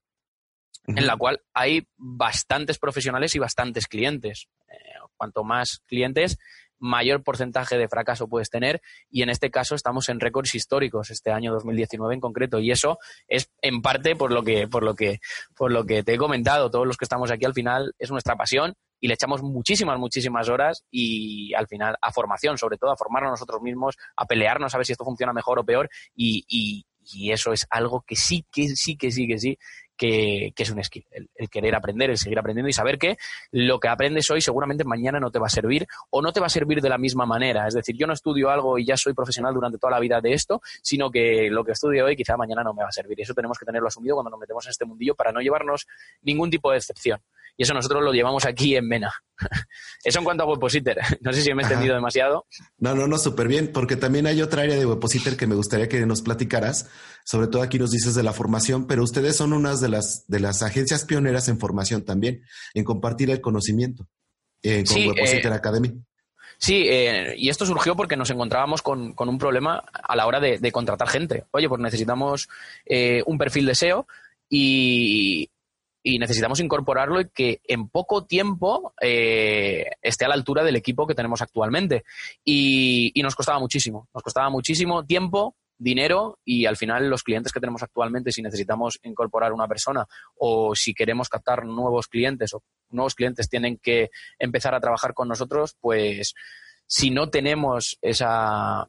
en 0.86 1.06
la 1.06 1.16
cual 1.16 1.42
hay 1.54 1.86
bastantes 1.96 2.78
profesionales 2.78 3.34
y 3.34 3.38
bastantes 3.38 3.86
clientes. 3.86 4.48
Eh, 4.68 4.74
cuanto 5.16 5.44
más 5.44 5.80
clientes, 5.86 6.38
mayor 6.82 7.22
porcentaje 7.22 7.78
de 7.78 7.88
fracaso 7.88 8.28
puedes 8.28 8.50
tener. 8.50 8.82
Y 9.08 9.22
en 9.22 9.30
este 9.30 9.50
caso 9.50 9.74
estamos 9.74 10.08
en 10.08 10.20
récords 10.20 10.54
históricos 10.54 11.10
este 11.10 11.30
año 11.30 11.52
2019 11.52 12.14
en 12.14 12.20
concreto. 12.20 12.58
Y 12.58 12.72
eso 12.72 12.98
es 13.28 13.50
en 13.62 13.80
parte 13.80 14.16
por 14.16 14.32
lo 14.32 14.42
que 14.42 14.66
por 14.68 14.82
lo 14.82 14.94
que 14.94 15.20
por 15.56 15.70
lo 15.70 15.86
que 15.86 16.02
te 16.02 16.14
he 16.14 16.18
comentado. 16.18 16.70
Todos 16.70 16.86
los 16.86 16.96
que 16.96 17.04
estamos 17.04 17.30
aquí 17.30 17.44
al 17.44 17.54
final 17.54 17.94
es 17.98 18.10
nuestra 18.10 18.36
pasión 18.36 18.74
y 19.00 19.08
le 19.08 19.14
echamos 19.14 19.42
muchísimas 19.42 19.98
muchísimas 19.98 20.48
horas 20.48 20.84
y 20.90 21.54
al 21.54 21.68
final 21.68 21.96
a 22.02 22.12
formación 22.12 22.58
sobre 22.58 22.78
todo 22.78 22.90
a 22.90 22.96
formarnos 22.96 23.32
nosotros 23.32 23.62
mismos 23.62 23.96
a 24.16 24.26
pelearnos 24.26 24.74
a 24.74 24.78
ver 24.78 24.86
si 24.86 24.92
esto 24.92 25.04
funciona 25.04 25.32
mejor 25.32 25.60
o 25.60 25.64
peor. 25.64 25.88
Y, 26.16 26.44
y, 26.48 26.84
y 27.12 27.30
eso 27.30 27.52
es 27.52 27.66
algo 27.70 28.04
que 28.06 28.16
sí 28.16 28.44
que 28.50 28.68
sí 28.68 28.96
que 28.96 29.12
sí 29.12 29.28
que 29.28 29.38
sí 29.38 29.58
que, 30.02 30.52
que 30.56 30.64
es 30.64 30.70
un 30.70 30.82
skill, 30.82 31.06
el, 31.12 31.48
querer 31.48 31.76
aprender, 31.76 32.10
el 32.10 32.18
seguir 32.18 32.36
aprendiendo 32.36 32.68
y 32.68 32.72
saber 32.72 32.98
que 32.98 33.18
lo 33.52 33.78
que 33.78 33.86
aprendes 33.86 34.28
hoy 34.32 34.40
seguramente 34.40 34.82
mañana 34.82 35.20
no 35.20 35.30
te 35.30 35.38
va 35.38 35.46
a 35.46 35.48
servir 35.48 35.86
o 36.10 36.20
no 36.20 36.32
te 36.32 36.40
va 36.40 36.46
a 36.46 36.50
servir 36.50 36.80
de 36.80 36.88
la 36.88 36.98
misma 36.98 37.24
manera. 37.24 37.68
Es 37.68 37.74
decir, 37.74 37.96
yo 37.96 38.08
no 38.08 38.12
estudio 38.12 38.50
algo 38.50 38.78
y 38.78 38.84
ya 38.84 38.96
soy 38.96 39.14
profesional 39.14 39.54
durante 39.54 39.78
toda 39.78 39.92
la 39.92 40.00
vida 40.00 40.20
de 40.20 40.32
esto, 40.32 40.60
sino 40.82 41.08
que 41.08 41.48
lo 41.50 41.64
que 41.64 41.70
estudio 41.70 42.04
hoy 42.04 42.16
quizá 42.16 42.36
mañana 42.36 42.64
no 42.64 42.74
me 42.74 42.82
va 42.82 42.88
a 42.88 42.92
servir. 42.92 43.16
Y 43.20 43.22
eso 43.22 43.32
tenemos 43.32 43.56
que 43.60 43.64
tenerlo 43.64 43.86
asumido 43.86 44.16
cuando 44.16 44.30
nos 44.30 44.40
metemos 44.40 44.66
en 44.66 44.70
este 44.70 44.84
mundillo 44.84 45.14
para 45.14 45.30
no 45.30 45.38
llevarnos 45.38 45.86
ningún 46.22 46.50
tipo 46.50 46.72
de 46.72 46.78
excepción. 46.78 47.20
Y 47.56 47.64
eso 47.64 47.74
nosotros 47.74 48.02
lo 48.02 48.12
llevamos 48.12 48.44
aquí 48.44 48.76
en 48.76 48.88
Mena. 48.88 49.12
Eso 50.04 50.18
en 50.18 50.24
cuanto 50.24 50.44
a 50.44 50.46
Webpositor. 50.46 50.96
No 51.20 51.32
sé 51.32 51.42
si 51.42 51.54
me 51.54 51.62
he 51.62 51.64
entendido 51.64 51.92
Ajá. 51.92 51.98
demasiado. 51.98 52.46
No, 52.78 52.94
no, 52.94 53.06
no, 53.06 53.18
súper 53.18 53.48
bien, 53.48 53.70
porque 53.72 53.96
también 53.96 54.26
hay 54.26 54.40
otra 54.42 54.62
área 54.62 54.76
de 54.76 54.86
Webpositor 54.86 55.36
que 55.36 55.46
me 55.46 55.54
gustaría 55.54 55.88
que 55.88 56.04
nos 56.06 56.22
platicaras. 56.22 56.88
Sobre 57.24 57.46
todo 57.46 57.62
aquí 57.62 57.78
nos 57.78 57.90
dices 57.90 58.14
de 58.14 58.22
la 58.22 58.32
formación, 58.32 58.86
pero 58.86 59.02
ustedes 59.02 59.36
son 59.36 59.52
unas 59.52 59.80
de 59.80 59.88
las, 59.88 60.24
de 60.26 60.40
las 60.40 60.62
agencias 60.62 61.04
pioneras 61.04 61.48
en 61.48 61.58
formación 61.58 62.04
también, 62.04 62.42
en 62.74 62.84
compartir 62.84 63.30
el 63.30 63.40
conocimiento 63.40 64.06
eh, 64.62 64.84
con 64.86 64.96
sí, 64.96 65.08
Webpositor 65.08 65.52
eh, 65.52 65.54
Academy. 65.54 65.92
Sí, 66.58 66.84
eh, 66.86 67.34
y 67.36 67.48
esto 67.48 67.66
surgió 67.66 67.96
porque 67.96 68.16
nos 68.16 68.30
encontrábamos 68.30 68.82
con, 68.82 69.14
con, 69.14 69.28
un 69.28 69.38
problema 69.38 69.84
a 69.92 70.16
la 70.16 70.26
hora 70.26 70.40
de, 70.40 70.58
de 70.58 70.72
contratar 70.72 71.08
gente. 71.08 71.44
Oye, 71.50 71.68
pues 71.68 71.80
necesitamos 71.80 72.48
un 73.26 73.38
perfil 73.38 73.66
de 73.66 73.74
SEO 73.74 74.06
y, 74.48 75.48
y 76.02 76.18
necesitamos 76.18 76.60
incorporarlo 76.60 77.20
y 77.20 77.28
que 77.30 77.60
en 77.64 77.88
poco 77.88 78.24
tiempo 78.24 78.92
eh, 79.00 79.86
esté 80.02 80.24
a 80.24 80.28
la 80.28 80.34
altura 80.34 80.64
del 80.64 80.76
equipo 80.76 81.06
que 81.06 81.14
tenemos 81.14 81.42
actualmente. 81.42 82.04
Y, 82.44 83.12
y, 83.14 83.22
nos 83.22 83.36
costaba 83.36 83.58
muchísimo, 83.58 84.08
nos 84.12 84.22
costaba 84.22 84.50
muchísimo 84.50 85.04
tiempo, 85.04 85.56
dinero 85.82 86.38
y 86.44 86.66
al 86.66 86.76
final 86.76 87.08
los 87.08 87.22
clientes 87.22 87.52
que 87.52 87.60
tenemos 87.60 87.82
actualmente, 87.82 88.32
si 88.32 88.42
necesitamos 88.42 88.98
incorporar 89.02 89.52
una 89.52 89.68
persona 89.68 90.06
o 90.36 90.74
si 90.74 90.94
queremos 90.94 91.28
captar 91.28 91.64
nuevos 91.64 92.08
clientes 92.08 92.54
o 92.54 92.62
nuevos 92.90 93.14
clientes 93.14 93.48
tienen 93.48 93.78
que 93.78 94.10
empezar 94.38 94.74
a 94.74 94.80
trabajar 94.80 95.14
con 95.14 95.28
nosotros, 95.28 95.76
pues 95.80 96.34
si 96.86 97.10
no 97.10 97.30
tenemos 97.30 97.98
esa, 98.02 98.88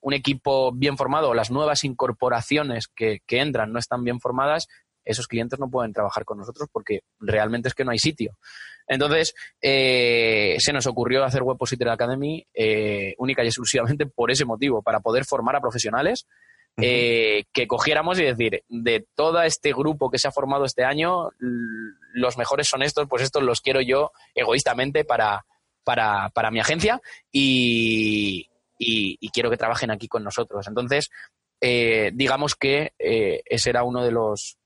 un 0.00 0.12
equipo 0.12 0.72
bien 0.72 0.96
formado, 0.96 1.34
las 1.34 1.50
nuevas 1.50 1.84
incorporaciones 1.84 2.88
que, 2.88 3.20
que 3.26 3.40
entran 3.40 3.72
no 3.72 3.78
están 3.78 4.04
bien 4.04 4.20
formadas, 4.20 4.68
esos 5.08 5.26
clientes 5.26 5.58
no 5.58 5.70
pueden 5.70 5.92
trabajar 5.92 6.24
con 6.24 6.38
nosotros 6.38 6.68
porque 6.70 7.00
realmente 7.18 7.68
es 7.68 7.74
que 7.74 7.84
no 7.84 7.90
hay 7.90 7.98
sitio. 7.98 8.36
Entonces, 8.86 9.34
eh, 9.60 10.56
se 10.58 10.72
nos 10.72 10.86
ocurrió 10.86 11.24
hacer 11.24 11.42
Webpositor 11.42 11.88
Academy 11.88 12.46
eh, 12.54 13.14
única 13.18 13.42
y 13.42 13.48
exclusivamente 13.48 14.06
por 14.06 14.30
ese 14.30 14.44
motivo, 14.44 14.82
para 14.82 15.00
poder 15.00 15.24
formar 15.24 15.56
a 15.56 15.60
profesionales 15.60 16.26
eh, 16.80 17.44
que 17.52 17.66
cogiéramos 17.66 18.20
y 18.20 18.24
decir, 18.24 18.62
de 18.68 19.06
todo 19.14 19.42
este 19.42 19.72
grupo 19.72 20.10
que 20.10 20.18
se 20.18 20.28
ha 20.28 20.32
formado 20.32 20.64
este 20.64 20.84
año, 20.84 21.30
los 22.12 22.38
mejores 22.38 22.68
son 22.68 22.82
estos, 22.82 23.08
pues 23.08 23.22
estos 23.22 23.42
los 23.42 23.60
quiero 23.60 23.80
yo 23.80 24.12
egoístamente 24.34 25.04
para, 25.04 25.44
para, 25.82 26.28
para 26.28 26.50
mi 26.50 26.60
agencia 26.60 27.00
y, 27.32 28.48
y, 28.78 29.18
y, 29.20 29.30
quiero 29.30 29.50
que 29.50 29.56
trabajen 29.56 29.90
aquí 29.90 30.06
con 30.06 30.22
nosotros. 30.22 30.68
Entonces, 30.68 31.10
eh, 31.60 32.12
digamos 32.14 32.54
que 32.54 32.92
eh, 32.98 33.42
ese 33.44 33.70
era 33.70 33.82
uno 33.82 34.04
de 34.04 34.12
los, 34.12 34.57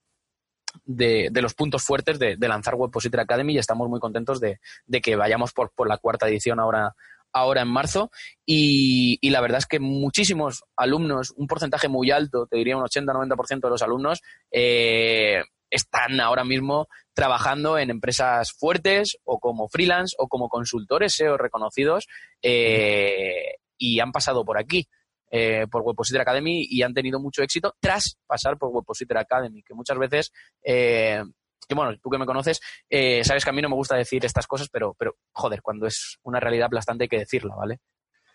de, 0.84 1.28
de, 1.30 1.42
los 1.42 1.54
puntos 1.54 1.82
fuertes 1.82 2.18
de, 2.18 2.36
de 2.36 2.48
lanzar 2.48 2.74
Webpositor 2.74 3.20
Academy 3.20 3.54
y 3.54 3.58
estamos 3.58 3.88
muy 3.88 4.00
contentos 4.00 4.40
de, 4.40 4.58
que 5.02 5.16
vayamos 5.16 5.52
por, 5.52 5.70
la 5.86 5.98
cuarta 5.98 6.28
edición 6.28 6.60
ahora, 6.60 6.94
ahora 7.32 7.62
en 7.62 7.68
marzo. 7.68 8.10
Y, 8.46 9.18
y, 9.20 9.30
la 9.30 9.40
verdad 9.40 9.58
es 9.58 9.66
que 9.66 9.80
muchísimos 9.80 10.64
alumnos, 10.76 11.32
un 11.36 11.46
porcentaje 11.46 11.88
muy 11.88 12.10
alto, 12.10 12.46
te 12.46 12.56
diría 12.56 12.76
un 12.76 12.84
80-90% 12.84 13.60
de 13.60 13.70
los 13.70 13.82
alumnos, 13.82 14.20
eh, 14.50 15.42
están 15.70 16.20
ahora 16.20 16.44
mismo 16.44 16.88
trabajando 17.14 17.78
en 17.78 17.90
empresas 17.90 18.52
fuertes 18.52 19.16
o 19.24 19.38
como 19.38 19.68
freelance 19.68 20.14
o 20.18 20.28
como 20.28 20.48
consultores 20.48 21.14
SEO 21.14 21.38
reconocidos 21.38 22.06
eh, 22.42 23.56
y 23.78 24.00
han 24.00 24.12
pasado 24.12 24.44
por 24.44 24.58
aquí 24.58 24.86
eh, 25.34 25.66
por 25.70 25.82
Webpositor 25.82 26.20
Academy 26.20 26.66
y 26.68 26.82
han 26.82 26.92
tenido 26.92 27.18
mucho 27.18 27.42
éxito 27.42 27.74
tras 27.80 28.18
pasar 28.26 28.58
por 28.58 28.68
Webpositor 28.68 29.16
Academy, 29.16 29.62
que 29.62 29.72
muchas 29.72 29.98
veces, 29.98 30.30
eh, 30.62 31.22
que 31.66 31.74
bueno, 31.74 31.96
tú 32.02 32.10
que 32.10 32.18
me 32.18 32.26
conoces, 32.26 32.60
eh, 32.90 33.24
sabes 33.24 33.42
que 33.42 33.50
a 33.50 33.52
mí 33.54 33.62
no 33.62 33.70
me 33.70 33.74
gusta 33.74 33.96
decir 33.96 34.24
estas 34.26 34.46
cosas, 34.46 34.68
pero, 34.70 34.94
pero 34.98 35.16
joder, 35.32 35.62
cuando 35.62 35.86
es 35.86 36.18
una 36.22 36.38
realidad 36.38 36.66
aplastante 36.66 37.04
hay 37.04 37.08
que 37.08 37.18
decirla, 37.18 37.54
¿vale? 37.56 37.80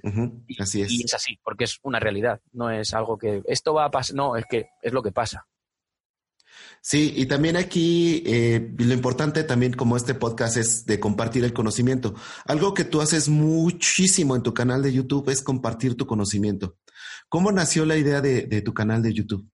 Uh 0.01 0.09
-huh, 0.09 0.45
así 0.59 0.81
es. 0.81 0.91
Y, 0.91 1.01
y 1.01 1.03
es 1.05 1.13
así, 1.13 1.39
porque 1.43 1.65
es 1.65 1.77
una 1.83 1.99
realidad, 1.99 2.41
no 2.51 2.71
es 2.71 2.93
algo 2.95 3.17
que 3.17 3.43
esto 3.45 3.75
va 3.75 3.85
a 3.85 3.91
pasar, 3.91 4.15
no, 4.15 4.35
es 4.35 4.45
que 4.49 4.69
es 4.81 4.91
lo 4.91 5.03
que 5.03 5.11
pasa. 5.11 5.47
Sí, 6.81 7.13
y 7.15 7.25
también 7.25 7.57
aquí 7.57 8.23
eh, 8.25 8.73
lo 8.77 8.93
importante 8.93 9.43
también 9.43 9.73
como 9.73 9.97
este 9.97 10.13
podcast 10.13 10.57
es 10.57 10.85
de 10.85 10.99
compartir 10.99 11.43
el 11.43 11.53
conocimiento. 11.53 12.15
Algo 12.45 12.73
que 12.73 12.85
tú 12.85 13.01
haces 13.01 13.27
muchísimo 13.27 14.35
en 14.35 14.43
tu 14.43 14.53
canal 14.53 14.81
de 14.81 14.93
YouTube 14.93 15.29
es 15.29 15.41
compartir 15.41 15.95
tu 15.95 16.07
conocimiento. 16.07 16.77
¿Cómo 17.29 17.51
nació 17.51 17.85
la 17.85 17.97
idea 17.97 18.21
de, 18.21 18.61
tu 18.61 18.73
canal 18.73 19.01
de 19.01 19.13
YouTube? 19.13 19.45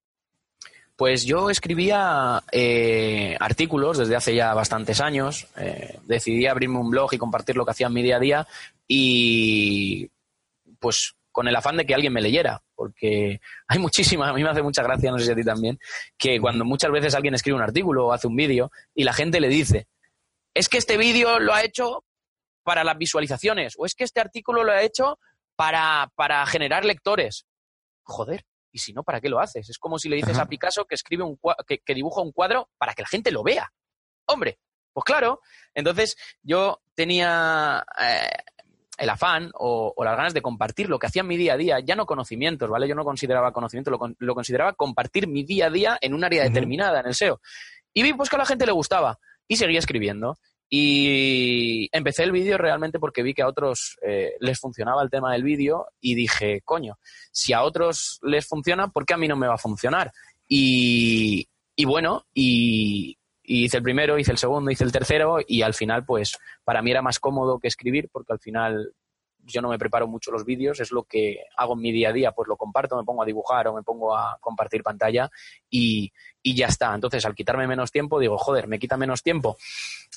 Pues 0.95 1.25
yo 1.25 1.49
escribía 1.49 2.43
eh, 2.51 3.35
artículos 3.39 3.97
desde 3.97 4.15
hace 4.15 4.35
ya 4.35 4.53
bastantes 4.53 5.01
años. 5.01 5.47
Eh, 5.57 5.97
decidí 6.05 6.45
abrirme 6.45 6.77
un 6.77 6.91
blog 6.91 7.13
y 7.13 7.17
compartir 7.17 7.55
lo 7.55 7.65
que 7.65 7.71
hacía 7.71 7.87
en 7.87 7.93
mi 7.93 8.03
día 8.03 8.17
a 8.17 8.19
día 8.19 8.47
y 8.87 10.07
pues 10.79 11.15
con 11.33 11.47
el 11.47 11.55
afán 11.55 11.75
de 11.75 11.85
que 11.85 11.95
alguien 11.95 12.13
me 12.13 12.21
leyera, 12.21 12.61
porque 12.75 13.41
hay 13.67 13.79
muchísimas, 13.79 14.29
a 14.29 14.33
mí 14.33 14.43
me 14.43 14.49
hace 14.49 14.61
mucha 14.61 14.83
gracia, 14.83 15.11
no 15.11 15.17
sé 15.17 15.25
si 15.25 15.31
a 15.31 15.35
ti 15.35 15.43
también, 15.43 15.79
que 16.17 16.39
cuando 16.39 16.63
muchas 16.63 16.91
veces 16.91 17.15
alguien 17.15 17.33
escribe 17.33 17.57
un 17.57 17.63
artículo 17.63 18.07
o 18.07 18.13
hace 18.13 18.27
un 18.27 18.35
vídeo 18.35 18.71
y 18.93 19.03
la 19.03 19.13
gente 19.13 19.41
le 19.41 19.49
dice, 19.49 19.87
es 20.53 20.69
que 20.69 20.77
este 20.77 20.95
vídeo 20.95 21.39
lo 21.39 21.53
ha 21.53 21.63
hecho 21.63 22.05
para 22.63 22.83
las 22.83 22.97
visualizaciones 22.97 23.73
o 23.77 23.85
es 23.85 23.95
que 23.95 24.03
este 24.03 24.21
artículo 24.21 24.63
lo 24.63 24.71
ha 24.71 24.83
hecho 24.83 25.17
para, 25.55 26.11
para 26.15 26.45
generar 26.45 26.85
lectores. 26.85 27.47
Joder, 28.03 28.45
y 28.71 28.77
si 28.77 28.93
no, 28.93 29.03
¿para 29.03 29.19
qué 29.19 29.29
lo 29.29 29.39
haces? 29.39 29.69
Es 29.69 29.79
como 29.79 29.97
si 29.97 30.09
le 30.09 30.15
dices 30.15 30.37
a 30.37 30.45
Picasso 30.45 30.85
que 30.85 30.95
escribe 30.95 31.23
un 31.23 31.39
que, 31.65 31.79
que, 31.79 31.93
dibuja 31.95 32.21
un 32.21 32.31
cuadro 32.31 32.69
para 32.77 32.93
que 32.93 33.01
la 33.01 33.07
gente 33.07 33.31
lo 33.31 33.43
vea. 33.43 33.73
Hombre, 34.27 34.59
pues 34.93 35.03
claro. 35.03 35.41
Entonces 35.73 36.15
yo 36.43 36.81
tenía 36.93 37.83
eh, 37.99 38.29
el 38.97 39.09
afán 39.09 39.51
o, 39.53 39.93
las 40.03 40.15
ganas 40.15 40.33
de 40.33 40.41
compartir 40.41 40.89
lo 40.89 40.99
que 40.99 41.07
hacía 41.07 41.21
en 41.21 41.27
mi 41.27 41.37
día 41.37 41.53
a 41.53 41.57
día, 41.57 41.79
ya 41.79 41.95
no 41.95 42.05
conocimientos, 42.05 42.69
¿vale? 42.69 42.87
Yo 42.87 42.95
no 42.95 43.03
consideraba 43.03 43.51
conocimiento, 43.51 43.91
lo, 43.91 44.35
consideraba 44.35 44.73
compartir 44.73 45.27
mi 45.27 45.43
día 45.43 45.67
a 45.67 45.69
día 45.69 45.97
en 46.01 46.13
un 46.13 46.23
área 46.23 46.43
determinada, 46.43 46.99
en 46.99 47.07
el 47.07 47.15
SEO. 47.15 47.39
Y 47.93 48.03
vi 48.03 48.13
pues 48.13 48.29
que 48.29 48.35
a 48.35 48.39
la 48.39 48.45
gente 48.45 48.65
le 48.65 48.71
gustaba 48.71 49.19
y 49.47 49.55
seguía 49.55 49.79
escribiendo. 49.79 50.37
Y 50.69 51.87
empecé 51.91 52.23
el 52.23 52.31
vídeo 52.31 52.57
realmente 52.57 52.97
porque 52.97 53.21
vi 53.21 53.35
que 53.35 53.43
a 53.43 53.47
otros 53.47 53.97
eh, 54.01 54.33
les 54.39 54.59
funcionaba 54.59 55.03
el 55.03 55.11
tema 55.11 55.31
del 55.33 55.43
vídeo 55.43 55.87
y 56.01 56.15
dije, 56.15 56.61
coño, 56.65 56.97
si 57.31 57.53
a 57.53 57.61
otros 57.61 58.19
les 58.23 58.47
funciona, 58.47 58.87
¿por 58.87 59.05
qué 59.05 59.13
a 59.13 59.17
mí 59.17 59.27
no 59.27 59.35
me 59.35 59.47
va 59.47 59.53
a 59.55 59.59
funcionar? 59.59 60.11
Y, 60.47 61.47
bueno, 61.85 62.25
y, 62.33 63.17
hice 63.43 63.77
el 63.77 63.83
primero, 63.83 64.17
hice 64.17 64.31
el 64.31 64.37
segundo, 64.37 64.71
hice 64.71 64.83
el 64.83 64.91
tercero 64.91 65.37
y 65.45 65.61
al 65.61 65.73
final, 65.73 66.05
pues 66.05 66.37
para 66.63 66.81
mí 66.81 66.91
era 66.91 67.01
más 67.01 67.19
cómodo 67.19 67.59
que 67.59 67.67
escribir 67.67 68.09
porque 68.11 68.33
al 68.33 68.39
final 68.39 68.93
yo 69.45 69.61
no 69.61 69.69
me 69.69 69.77
preparo 69.77 70.07
mucho 70.07 70.31
los 70.31 70.45
vídeos, 70.45 70.79
es 70.79 70.91
lo 70.91 71.03
que 71.03 71.39
hago 71.57 71.73
en 71.73 71.81
mi 71.81 71.91
día 71.91 72.09
a 72.09 72.13
día, 72.13 72.31
pues 72.31 72.47
lo 72.47 72.55
comparto, 72.55 72.97
me 72.97 73.03
pongo 73.03 73.23
a 73.23 73.25
dibujar 73.25 73.67
o 73.67 73.75
me 73.75 73.83
pongo 73.83 74.15
a 74.15 74.37
compartir 74.39 74.83
pantalla 74.83 75.29
y, 75.69 76.11
y 76.41 76.55
ya 76.55 76.67
está. 76.67 76.93
Entonces, 76.95 77.25
al 77.25 77.35
quitarme 77.35 77.67
menos 77.67 77.91
tiempo, 77.91 78.19
digo, 78.19 78.37
joder, 78.37 78.67
me 78.67 78.79
quita 78.79 78.95
menos 78.95 79.21
tiempo 79.21 79.57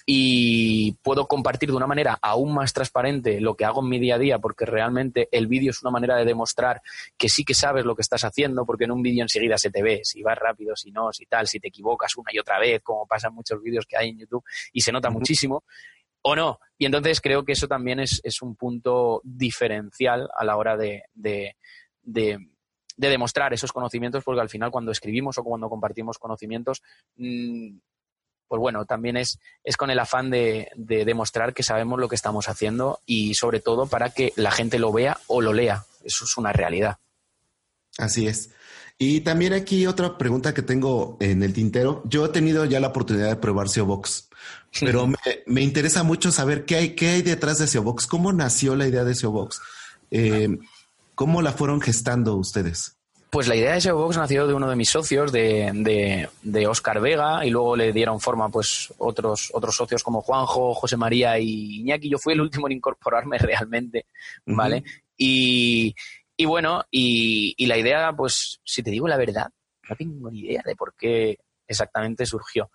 y 0.09 0.93
puedo 1.03 1.27
compartir 1.27 1.69
de 1.69 1.77
una 1.77 1.89
manera 1.89 2.17
aún 2.23 2.55
más 2.55 2.73
transparente 2.73 3.41
lo 3.41 3.57
que 3.57 3.65
hago 3.65 3.83
en 3.83 3.89
mi 3.89 3.99
día 3.99 4.15
a 4.15 4.19
día, 4.19 4.39
porque 4.39 4.65
realmente 4.65 5.29
el 5.33 5.49
vídeo 5.49 5.71
es 5.71 5.83
una 5.83 5.91
manera 5.91 6.17
de 6.17 6.25
demostrar 6.25 6.81
que 7.19 7.29
sí 7.29 7.45
que 7.45 7.55
sabes 7.55 7.85
lo 7.85 7.97
que 7.97 8.03
estás 8.03 8.23
haciendo, 8.23 8.65
porque 8.65 8.85
en 8.85 8.93
un 8.93 9.03
vídeo 9.03 9.23
enseguida 9.23 9.59
se 9.59 9.71
te 9.73 9.83
ve 9.83 10.03
si 10.05 10.23
vas 10.23 10.39
rápido, 10.39 10.77
si 10.77 10.93
no, 10.93 11.13
si 11.13 11.27
tal, 11.27 11.49
si 11.49 11.59
te 11.59 11.69
equivocas 11.69 12.17
una 12.17 12.33
y 12.33 12.39
otra 12.39 12.61
vez, 12.61 12.83
como 12.83 13.05
pasa 13.05 13.27
en 13.27 13.35
muchos 13.35 13.61
vídeos 13.61 13.85
que 13.85 13.97
hay 13.97 14.11
en 14.11 14.19
YouTube, 14.19 14.45
y 14.73 14.81
se 14.81 14.93
nota 14.93 15.11
muchísimo 15.11 15.65
o 16.23 16.37
no. 16.37 16.61
Y 16.79 16.87
entonces 16.87 17.21
creo 17.21 17.45
que 17.45 17.53
eso 17.53 17.67
también 17.67 17.99
es, 17.99 18.21
un 18.43 18.55
punto 18.55 19.21
diferencial 19.25 20.29
a 20.37 20.45
la 20.45 20.57
hora 20.57 20.77
de, 20.77 21.03
de, 21.15 21.57
demostrar 22.95 23.53
esos 23.55 23.73
conocimientos, 23.73 24.23
porque 24.23 24.41
al 24.41 24.49
final 24.49 24.71
cuando 24.71 24.93
escribimos 24.93 25.37
o 25.39 25.43
cuando 25.43 25.69
compartimos 25.69 26.17
conocimientos, 26.19 26.81
mm, 27.17 27.77
pues 28.49 28.61
bueno, 28.61 28.85
también 28.85 29.17
es, 29.17 29.39
es 29.65 29.77
con 29.77 29.91
el 29.91 29.99
afán 29.99 30.31
de, 30.31 30.69
de, 30.77 31.05
demostrar 31.05 31.55
que 31.55 31.63
sabemos 31.63 31.99
lo 31.99 32.09
que 32.09 32.15
estamos 32.15 32.49
haciendo 32.49 33.01
y 33.07 33.35
sobre 33.35 33.61
todo 33.61 33.87
para 33.87 34.11
que 34.11 34.33
la 34.37 34.51
gente 34.51 34.79
lo 34.79 34.93
vea 34.93 35.19
o 35.27 35.41
lo 35.41 35.53
lea. 35.53 35.85
Eso 36.05 36.25
es 36.25 36.37
una 36.37 36.53
realidad. 36.53 36.99
Así 37.99 38.27
es. 38.27 38.51
Y 38.99 39.21
también 39.21 39.53
aquí 39.53 39.87
otra 39.87 40.17
pregunta 40.17 40.55
que 40.55 40.63
tengo 40.63 41.19
en 41.21 41.43
el 41.43 41.53
tintero. 41.53 42.03
Yo 42.07 42.25
he 42.25 42.29
tenido 42.31 42.65
ya 42.65 42.81
la 42.81 42.89
oportunidad 42.89 43.29
de 43.29 43.37
probar 43.37 43.69
SEO 43.69 43.85
Box, 43.85 44.29
pero 44.81 45.07
me, 45.47 45.63
interesa 45.63 46.03
mucho 46.03 46.33
saber 46.33 46.65
qué 46.65 46.77
hay, 46.77 46.95
qué 46.95 47.11
hay 47.11 47.23
detrás 47.23 47.59
de 47.59 47.67
SEO 47.67 47.83
Box, 47.83 48.07
cómo 48.07 48.33
nació 48.33 48.75
la 48.75 48.87
idea 48.87 49.05
de 49.05 49.15
SEO 49.15 49.33
Box, 49.33 49.61
eh, 50.11 50.49
cómo 51.15 51.43
la 51.43 51.53
fueron 51.53 51.83
gestando 51.83 52.37
ustedes. 52.37 52.97
Pues 53.31 53.49
la 53.49 53.57
idea 53.57 53.73
de 53.73 53.81
SEO 53.81 53.97
Box 53.97 54.17
nació 54.17 54.47
de 54.47 54.55
uno 54.55 54.71
de 54.71 54.77
mis 54.77 54.89
socios, 54.89 55.33
de, 55.33 56.29
de, 56.43 56.67
Oscar 56.67 57.01
Vega, 57.01 57.45
y 57.45 57.51
luego 57.51 57.77
le 57.77 57.93
dieron 57.93 58.21
forma 58.21 58.49
pues 58.49 58.93
otros, 58.99 59.51
otros 59.53 59.77
socios 59.77 60.03
como 60.03 60.23
Juanjo, 60.23 60.75
José 60.75 60.97
María 60.97 61.39
y 61.39 61.81
Iñaki. 61.81 62.09
Yo 62.09 62.19
fui 62.19 62.35
el 62.35 62.41
último 62.41 62.69
en 62.69 62.75
incorporarme 62.75 63.39
realmente, 63.39 64.07
¿vale? 64.47 64.85
Y, 65.17 65.95
y 66.37 66.45
bueno, 66.45 66.85
y, 66.91 67.67
la 67.67 67.79
idea, 67.79 68.13
pues, 68.13 68.61
si 68.63 68.83
te 68.83 68.91
digo 68.91 69.09
la 69.09 69.17
verdad, 69.17 69.49
no 69.89 69.97
tengo 69.97 70.31
ni 70.31 70.41
idea 70.41 70.63
de 70.65 70.77
por 70.77 70.95
qué 70.95 71.39
exactamente 71.67 72.27
surgió. 72.27 72.71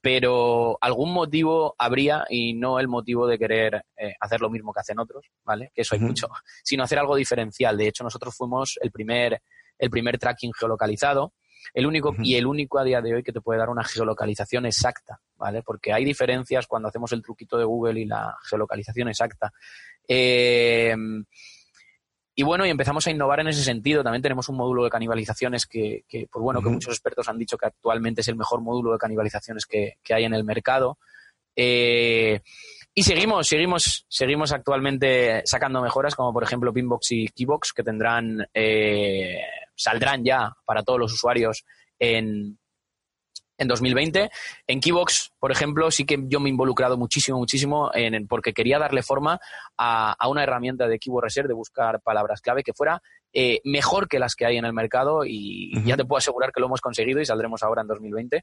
Pero 0.00 0.76
algún 0.80 1.12
motivo 1.14 1.74
habría 1.78 2.26
y 2.28 2.52
no 2.52 2.78
el 2.78 2.88
motivo 2.88 3.26
de 3.26 3.38
querer 3.38 3.86
eh, 3.96 4.14
hacer 4.20 4.40
lo 4.40 4.50
mismo 4.50 4.72
que 4.72 4.80
hacen 4.80 4.98
otros, 4.98 5.24
¿vale? 5.44 5.70
Que 5.74 5.82
eso 5.82 5.94
hay 5.94 6.00
mucho, 6.00 6.28
sino 6.62 6.82
hacer 6.82 6.98
algo 6.98 7.16
diferencial. 7.16 7.76
De 7.78 7.88
hecho, 7.88 8.04
nosotros 8.04 8.34
fuimos 8.36 8.78
el 8.82 8.90
primer, 8.90 9.40
el 9.78 9.90
primer 9.90 10.18
tracking 10.18 10.52
geolocalizado, 10.52 11.32
el 11.72 11.86
único 11.86 12.14
y 12.18 12.36
el 12.36 12.46
único 12.46 12.78
a 12.78 12.84
día 12.84 13.00
de 13.00 13.14
hoy 13.14 13.22
que 13.22 13.32
te 13.32 13.40
puede 13.40 13.58
dar 13.58 13.70
una 13.70 13.84
geolocalización 13.84 14.66
exacta, 14.66 15.20
¿vale? 15.36 15.62
Porque 15.62 15.92
hay 15.92 16.04
diferencias 16.04 16.66
cuando 16.66 16.88
hacemos 16.88 17.12
el 17.12 17.22
truquito 17.22 17.56
de 17.56 17.64
Google 17.64 18.00
y 18.00 18.04
la 18.04 18.36
geolocalización 18.48 19.08
exacta. 19.08 19.52
Eh, 20.06 20.94
y 22.36 22.42
bueno, 22.42 22.66
y 22.66 22.70
empezamos 22.70 23.06
a 23.06 23.10
innovar 23.10 23.40
en 23.40 23.48
ese 23.48 23.62
sentido. 23.62 24.02
También 24.02 24.22
tenemos 24.22 24.48
un 24.48 24.56
módulo 24.56 24.82
de 24.82 24.90
canibalizaciones 24.90 25.66
que, 25.66 26.04
que 26.08 26.26
pues 26.30 26.42
bueno, 26.42 26.60
que 26.60 26.68
muchos 26.68 26.92
expertos 26.92 27.28
han 27.28 27.38
dicho 27.38 27.56
que 27.56 27.66
actualmente 27.66 28.22
es 28.22 28.28
el 28.28 28.36
mejor 28.36 28.60
módulo 28.60 28.92
de 28.92 28.98
canibalizaciones 28.98 29.66
que, 29.66 29.94
hay 30.10 30.24
en 30.24 30.34
el 30.34 30.42
mercado. 30.42 30.98
Eh, 31.54 32.40
y 32.92 33.02
seguimos, 33.04 33.46
seguimos, 33.46 34.04
seguimos 34.08 34.52
actualmente 34.52 35.42
sacando 35.44 35.80
mejoras, 35.80 36.16
como 36.16 36.32
por 36.32 36.42
ejemplo 36.42 36.72
Pinbox 36.72 37.12
y 37.12 37.28
Keybox, 37.28 37.72
que 37.72 37.84
tendrán, 37.84 38.44
eh, 38.52 39.38
saldrán 39.76 40.24
ya 40.24 40.52
para 40.64 40.82
todos 40.82 40.98
los 40.98 41.12
usuarios 41.12 41.64
en, 41.98 42.58
en 43.58 43.68
2020. 43.68 44.30
En 44.66 44.80
Keybox, 44.80 45.32
por 45.38 45.52
ejemplo, 45.52 45.90
sí 45.90 46.04
que 46.04 46.18
yo 46.26 46.40
me 46.40 46.48
he 46.48 46.50
involucrado 46.50 46.96
muchísimo, 46.96 47.38
muchísimo 47.38 47.90
en, 47.94 48.26
porque 48.26 48.52
quería 48.52 48.78
darle 48.78 49.02
forma 49.02 49.38
a, 49.76 50.16
una 50.28 50.42
herramienta 50.42 50.88
de 50.88 50.98
Keyword 50.98 51.24
Reserve 51.24 51.48
de 51.48 51.54
buscar 51.54 52.00
palabras 52.00 52.40
clave 52.40 52.62
que 52.62 52.72
fuera 52.72 53.00
eh, 53.32 53.60
mejor 53.64 54.08
que 54.08 54.18
las 54.18 54.34
que 54.34 54.46
hay 54.46 54.56
en 54.56 54.64
el 54.64 54.72
mercado 54.72 55.24
y 55.24 55.72
ya 55.84 55.96
te 55.96 56.04
puedo 56.04 56.18
asegurar 56.18 56.52
que 56.52 56.60
lo 56.60 56.66
hemos 56.66 56.80
conseguido 56.80 57.20
y 57.20 57.26
saldremos 57.26 57.62
ahora 57.62 57.82
en 57.82 57.88
2020. 57.88 58.42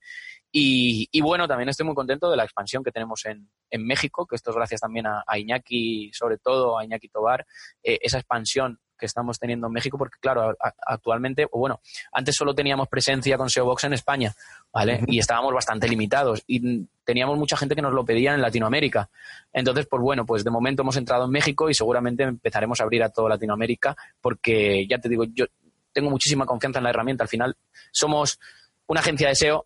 Y, 0.52 1.22
bueno, 1.22 1.48
también 1.48 1.70
estoy 1.70 1.86
muy 1.86 1.96
contento 1.96 2.30
de 2.30 2.38
la 2.38 2.44
expansión 2.44 2.84
que 2.84 2.92
tenemos 2.92 3.26
en, 3.26 3.48
México, 3.84 4.26
que 4.26 4.36
esto 4.36 4.52
es 4.52 4.56
gracias 4.58 4.82
también 4.82 5.08
a, 5.08 5.40
Iñaki, 5.40 6.12
sobre 6.14 6.38
todo 6.38 6.78
a 6.78 6.84
Iñaki 6.84 7.08
Tobar, 7.08 7.46
eh, 7.84 8.00
esa 8.02 8.18
expansión 8.18 8.80
que 9.02 9.08
estamos 9.08 9.40
teniendo 9.40 9.68
en 9.68 9.74
México, 9.74 9.98
porque 9.98 10.18
claro, 10.22 10.56
actualmente, 10.86 11.48
o 11.52 11.60
bueno, 11.60 11.82
antes 12.14 12.36
solo 12.36 12.54
teníamos 12.54 12.88
presencia 12.88 13.36
con 13.36 13.50
SEO 13.50 13.66
Box 13.66 13.86
en 13.86 13.94
España, 13.94 14.34
¿vale? 14.72 15.02
Y 15.08 15.18
estábamos 15.18 15.54
bastante 15.54 15.90
limitados 15.90 16.44
y 16.46 16.86
teníamos 17.04 17.38
mucha 17.38 17.58
gente 17.58 17.76
que 17.76 17.82
nos 17.82 17.94
lo 17.94 18.06
pedía 18.06 18.34
en 18.36 18.42
Latinoamérica. 18.42 19.10
Entonces, 19.52 19.88
pues 19.88 20.02
bueno, 20.02 20.24
pues 20.24 20.44
de 20.44 20.52
momento 20.52 20.84
hemos 20.84 20.96
entrado 20.98 21.26
en 21.26 21.32
México 21.32 21.68
y 21.70 21.74
seguramente 21.74 22.24
empezaremos 22.24 22.80
a 22.80 22.84
abrir 22.84 23.02
a 23.04 23.10
toda 23.10 23.30
Latinoamérica 23.30 23.96
porque 24.22 24.86
ya 24.88 25.00
te 25.00 25.10
digo, 25.10 25.24
yo 25.34 25.46
tengo 25.92 26.10
muchísima 26.12 26.46
confianza 26.46 26.80
en 26.80 26.84
la 26.84 26.92
herramienta. 26.92 27.24
Al 27.24 27.30
final 27.30 27.58
somos 27.92 28.40
una 28.88 29.00
agencia 29.00 29.28
de 29.28 29.36
SEO 29.36 29.66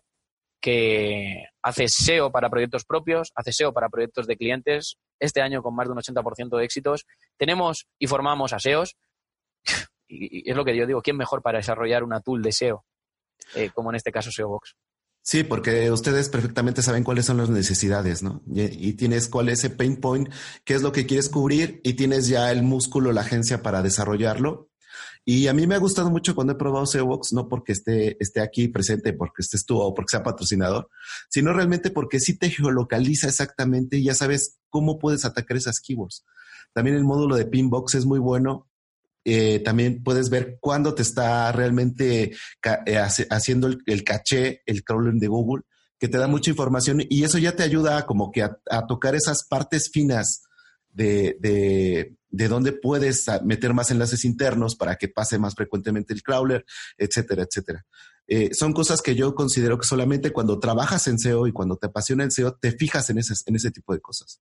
que 0.60 1.44
hace 1.62 1.86
SEO 1.88 2.32
para 2.32 2.48
proyectos 2.48 2.84
propios, 2.84 3.30
hace 3.34 3.52
SEO 3.52 3.72
para 3.72 3.88
proyectos 3.88 4.26
de 4.26 4.36
clientes. 4.36 4.96
Este 5.20 5.40
año 5.40 5.62
con 5.62 5.74
más 5.74 5.86
de 5.86 5.92
un 5.92 5.98
80% 5.98 6.58
de 6.58 6.64
éxitos. 6.64 7.06
Tenemos 7.36 7.86
y 7.98 8.06
formamos 8.06 8.52
a 8.52 8.58
SEOs 8.58 8.96
y, 10.08 10.48
es 10.50 10.56
lo 10.56 10.64
que 10.64 10.76
yo 10.76 10.86
digo, 10.86 11.02
¿quién 11.02 11.16
mejor 11.16 11.42
para 11.42 11.58
desarrollar 11.58 12.02
una 12.02 12.20
tool 12.20 12.42
de 12.42 12.52
SEO? 12.52 12.84
Eh, 13.54 13.70
como 13.74 13.90
en 13.90 13.96
este 13.96 14.12
caso 14.12 14.30
SEO 14.30 14.48
Box. 14.48 14.76
Sí, 15.26 15.42
porque 15.42 15.90
ustedes 15.90 16.28
perfectamente 16.28 16.82
saben 16.82 17.02
cuáles 17.02 17.26
son 17.26 17.36
las 17.36 17.50
necesidades, 17.50 18.22
¿no? 18.22 18.42
Y, 18.46 18.92
tienes 18.92 19.28
cuál 19.28 19.48
es 19.48 19.58
ese 19.58 19.70
pain 19.70 19.96
point, 19.96 20.28
qué 20.64 20.74
es 20.74 20.82
lo 20.82 20.92
que 20.92 21.04
quieres 21.04 21.28
cubrir 21.28 21.80
y 21.82 21.94
tienes 21.94 22.28
ya 22.28 22.52
el 22.52 22.62
músculo, 22.62 23.10
la 23.10 23.22
agencia 23.22 23.60
para 23.60 23.82
desarrollarlo. 23.82 24.70
Y 25.24 25.48
a 25.48 25.52
mí 25.52 25.66
me 25.66 25.74
ha 25.74 25.78
gustado 25.78 26.10
mucho 26.10 26.36
cuando 26.36 26.52
he 26.52 26.56
probado 26.56 26.86
SEObox, 26.86 27.32
no 27.32 27.48
porque 27.48 27.72
esté, 27.72 28.16
esté 28.22 28.40
aquí 28.40 28.68
presente, 28.68 29.12
porque 29.14 29.42
estés 29.42 29.66
tú 29.66 29.80
o 29.80 29.92
porque 29.92 30.10
sea 30.10 30.22
patrocinador, 30.22 30.88
sino 31.28 31.52
realmente 31.52 31.90
porque 31.90 32.20
sí 32.20 32.38
te 32.38 32.48
geolocaliza 32.48 33.26
exactamente 33.26 33.96
y 33.96 34.04
ya 34.04 34.14
sabes 34.14 34.60
cómo 34.68 35.00
puedes 35.00 35.24
atacar 35.24 35.56
esas 35.56 35.80
keywords. 35.80 36.24
También 36.72 36.94
el 36.94 37.04
módulo 37.04 37.34
de 37.34 37.46
Pinbox 37.46 37.96
es 37.96 38.06
muy 38.06 38.20
bueno 38.20 38.68
eh, 39.28 39.58
también 39.58 40.04
puedes 40.04 40.30
ver 40.30 40.58
cuándo 40.60 40.94
te 40.94 41.02
está 41.02 41.50
realmente 41.50 42.36
eh, 42.86 42.98
haciendo 43.28 43.66
el, 43.66 44.04
caché, 44.04 44.62
el 44.66 44.84
crawling 44.84 45.18
de 45.18 45.26
Google, 45.26 45.64
que 45.98 46.06
te 46.06 46.16
da 46.16 46.28
mucha 46.28 46.50
información 46.50 47.02
y 47.08 47.24
eso 47.24 47.36
ya 47.38 47.56
te 47.56 47.64
ayuda 47.64 48.06
como 48.06 48.30
que 48.30 48.44
a, 48.44 48.86
tocar 48.86 49.16
esas 49.16 49.44
partes 49.44 49.90
finas 49.92 50.44
de, 50.90 51.36
de, 51.40 52.14
de 52.28 52.48
dónde 52.48 52.70
puedes 52.70 53.26
meter 53.44 53.74
más 53.74 53.90
enlaces 53.90 54.24
internos 54.24 54.76
para 54.76 54.94
que 54.94 55.08
pase 55.08 55.40
más 55.40 55.56
frecuentemente 55.56 56.14
el 56.14 56.22
crawler, 56.22 56.64
etcétera, 56.96 57.42
etcétera. 57.42 57.84
Eh, 58.28 58.50
son 58.52 58.72
cosas 58.72 59.02
que 59.02 59.16
yo 59.16 59.34
considero 59.34 59.76
que 59.76 59.88
solamente 59.88 60.32
cuando 60.32 60.60
trabajas 60.60 61.08
en 61.08 61.18
SEO 61.18 61.48
y 61.48 61.52
cuando 61.52 61.76
te 61.76 61.88
apasiona 61.88 62.22
el 62.22 62.30
SEO, 62.30 62.54
te 62.54 62.70
fijas 62.70 63.10
en 63.10 63.18
ese, 63.18 63.34
en 63.46 63.56
ese 63.56 63.72
tipo 63.72 63.92
de 63.92 64.00
cosas. 64.00 64.40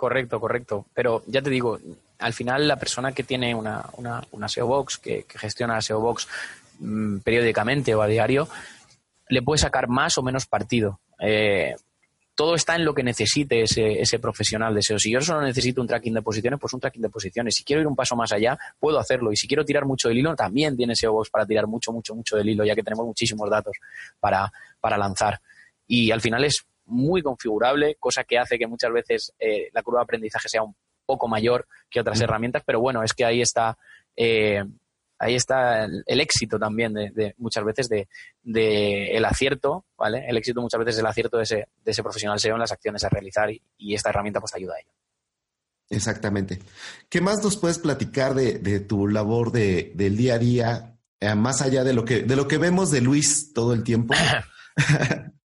Correcto, 0.00 0.40
correcto. 0.40 0.86
Pero 0.94 1.22
ya 1.26 1.42
te 1.42 1.50
digo, 1.50 1.78
al 2.20 2.32
final 2.32 2.66
la 2.66 2.78
persona 2.78 3.12
que 3.12 3.22
tiene 3.22 3.54
una, 3.54 3.84
una, 3.98 4.26
una 4.30 4.48
SEO 4.48 4.66
Box, 4.66 4.96
que, 4.96 5.26
gestiona 5.28 5.74
la 5.74 5.82
SEO 5.82 6.00
Box 6.00 6.26
mm, 6.78 7.18
periódicamente 7.18 7.94
o 7.94 8.00
a 8.00 8.06
diario, 8.06 8.48
le 9.28 9.42
puede 9.42 9.58
sacar 9.58 9.88
más 9.88 10.16
o 10.16 10.22
menos 10.22 10.46
partido. 10.46 11.00
Eh, 11.20 11.76
todo 12.34 12.54
está 12.54 12.76
en 12.76 12.86
lo 12.86 12.94
que 12.94 13.02
necesite 13.02 13.64
ese, 13.64 14.00
ese, 14.00 14.18
profesional 14.18 14.74
de 14.74 14.80
SEO. 14.80 14.98
Si 14.98 15.12
yo 15.12 15.20
solo 15.20 15.42
necesito 15.42 15.82
un 15.82 15.86
tracking 15.86 16.14
de 16.14 16.22
posiciones, 16.22 16.58
pues 16.58 16.72
un 16.72 16.80
tracking 16.80 17.02
de 17.02 17.10
posiciones. 17.10 17.54
Si 17.54 17.62
quiero 17.62 17.82
ir 17.82 17.86
un 17.86 17.94
paso 17.94 18.16
más 18.16 18.32
allá, 18.32 18.58
puedo 18.78 18.98
hacerlo. 18.98 19.30
Y 19.32 19.36
si 19.36 19.46
quiero 19.46 19.66
tirar 19.66 19.84
mucho 19.84 20.08
del 20.08 20.16
hilo, 20.16 20.34
también 20.34 20.78
tiene 20.78 20.96
SEO 20.96 21.12
Box 21.12 21.28
para 21.28 21.44
tirar 21.44 21.66
mucho, 21.66 21.92
mucho, 21.92 22.14
mucho 22.14 22.38
del 22.38 22.48
hilo, 22.48 22.64
ya 22.64 22.74
que 22.74 22.82
tenemos 22.82 23.04
muchísimos 23.04 23.50
datos 23.50 23.76
para, 24.18 24.50
para 24.80 24.96
lanzar. 24.96 25.42
Y 25.86 26.10
al 26.10 26.22
final 26.22 26.42
es 26.46 26.64
muy 26.90 27.22
configurable, 27.22 27.96
cosa 27.98 28.24
que 28.24 28.38
hace 28.38 28.58
que 28.58 28.66
muchas 28.66 28.92
veces 28.92 29.32
eh, 29.38 29.70
la 29.72 29.82
curva 29.82 30.00
de 30.00 30.04
aprendizaje 30.04 30.48
sea 30.48 30.62
un 30.62 30.74
poco 31.06 31.28
mayor 31.28 31.66
que 31.88 32.00
otras 32.00 32.20
herramientas, 32.20 32.62
pero 32.64 32.80
bueno, 32.80 33.02
es 33.02 33.14
que 33.14 33.24
ahí 33.24 33.40
está 33.40 33.78
eh, 34.16 34.62
ahí 35.20 35.34
está 35.34 35.84
el, 35.84 36.20
éxito 36.20 36.58
también 36.58 36.94
de, 36.94 37.34
muchas 37.38 37.62
veces 37.62 37.88
de, 37.88 38.08
el 39.16 39.24
acierto, 39.24 39.84
¿vale? 39.96 40.24
El 40.26 40.36
éxito 40.38 40.60
muchas 40.62 40.80
veces 40.80 40.94
es 40.96 41.00
el 41.00 41.06
acierto 41.06 41.36
de 41.36 41.44
ese, 41.44 41.68
de 41.84 41.90
ese 41.90 42.02
profesional 42.02 42.40
SEO 42.40 42.54
en 42.54 42.60
las 42.60 42.72
acciones 42.72 43.04
a 43.04 43.10
realizar 43.10 43.50
y, 43.50 43.94
esta 43.94 44.08
herramienta 44.08 44.40
pues 44.40 44.52
te 44.52 44.58
ayuda 44.58 44.74
a 44.74 44.80
ello. 44.80 44.92
Exactamente. 45.90 46.60
¿Qué 47.08 47.20
más 47.20 47.42
nos 47.44 47.56
puedes 47.56 47.78
platicar 47.78 48.34
de, 48.34 48.80
tu 48.80 49.08
labor 49.08 49.52
de, 49.52 49.92
del 49.94 50.16
día 50.16 50.34
a 50.34 50.38
día, 50.38 50.98
eh, 51.20 51.34
más 51.34 51.60
allá 51.60 51.84
de 51.84 51.92
lo 51.92 52.04
que 52.04 52.22
de 52.22 52.36
lo 52.36 52.48
que 52.48 52.58
vemos 52.58 52.90
de 52.90 53.02
Luis 53.02 53.52
todo 53.52 53.74
el 53.74 53.84
tiempo? 53.84 54.14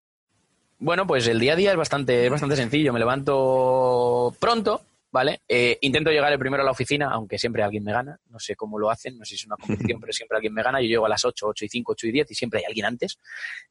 bueno, 0.82 1.06
pues 1.06 1.28
el 1.28 1.40
día 1.40 1.54
a 1.54 1.56
día 1.56 1.72
es 1.72 1.78
bastante, 1.78 2.26
es 2.26 2.32
bastante 2.32 2.56
sencillo. 2.56 2.92
Me 2.92 3.00
levanto 3.00 4.36
pronto, 4.40 4.82
¿vale? 5.12 5.42
Eh, 5.48 5.78
intento 5.82 6.10
llegar 6.10 6.32
el 6.32 6.40
primero 6.40 6.64
a 6.64 6.66
la 6.66 6.72
oficina, 6.72 7.10
aunque 7.12 7.38
siempre 7.38 7.62
alguien 7.62 7.84
me 7.84 7.92
gana. 7.92 8.20
No 8.30 8.40
sé 8.40 8.56
cómo 8.56 8.80
lo 8.80 8.90
hacen, 8.90 9.18
no 9.18 9.26
sé 9.26 9.32
si 9.32 9.36
es 9.36 9.46
una 9.46 9.58
competición, 9.58 10.00
pero 10.02 10.14
siempre 10.14 10.38
alguien 10.38 10.54
me 10.54 10.64
gana. 10.64 10.82
Yo 10.82 10.88
llego 10.88 11.06
a 11.06 11.10
las 11.10 11.24
8, 11.26 11.48
8 11.48 11.66
y 11.66 11.70
5, 11.70 11.92
8 11.92 12.08
y 12.08 12.12
10 12.12 12.32
y 12.32 12.36
siempre 12.36 12.60
hay 12.60 12.66
alguien 12.66 12.86
antes. 12.86 13.20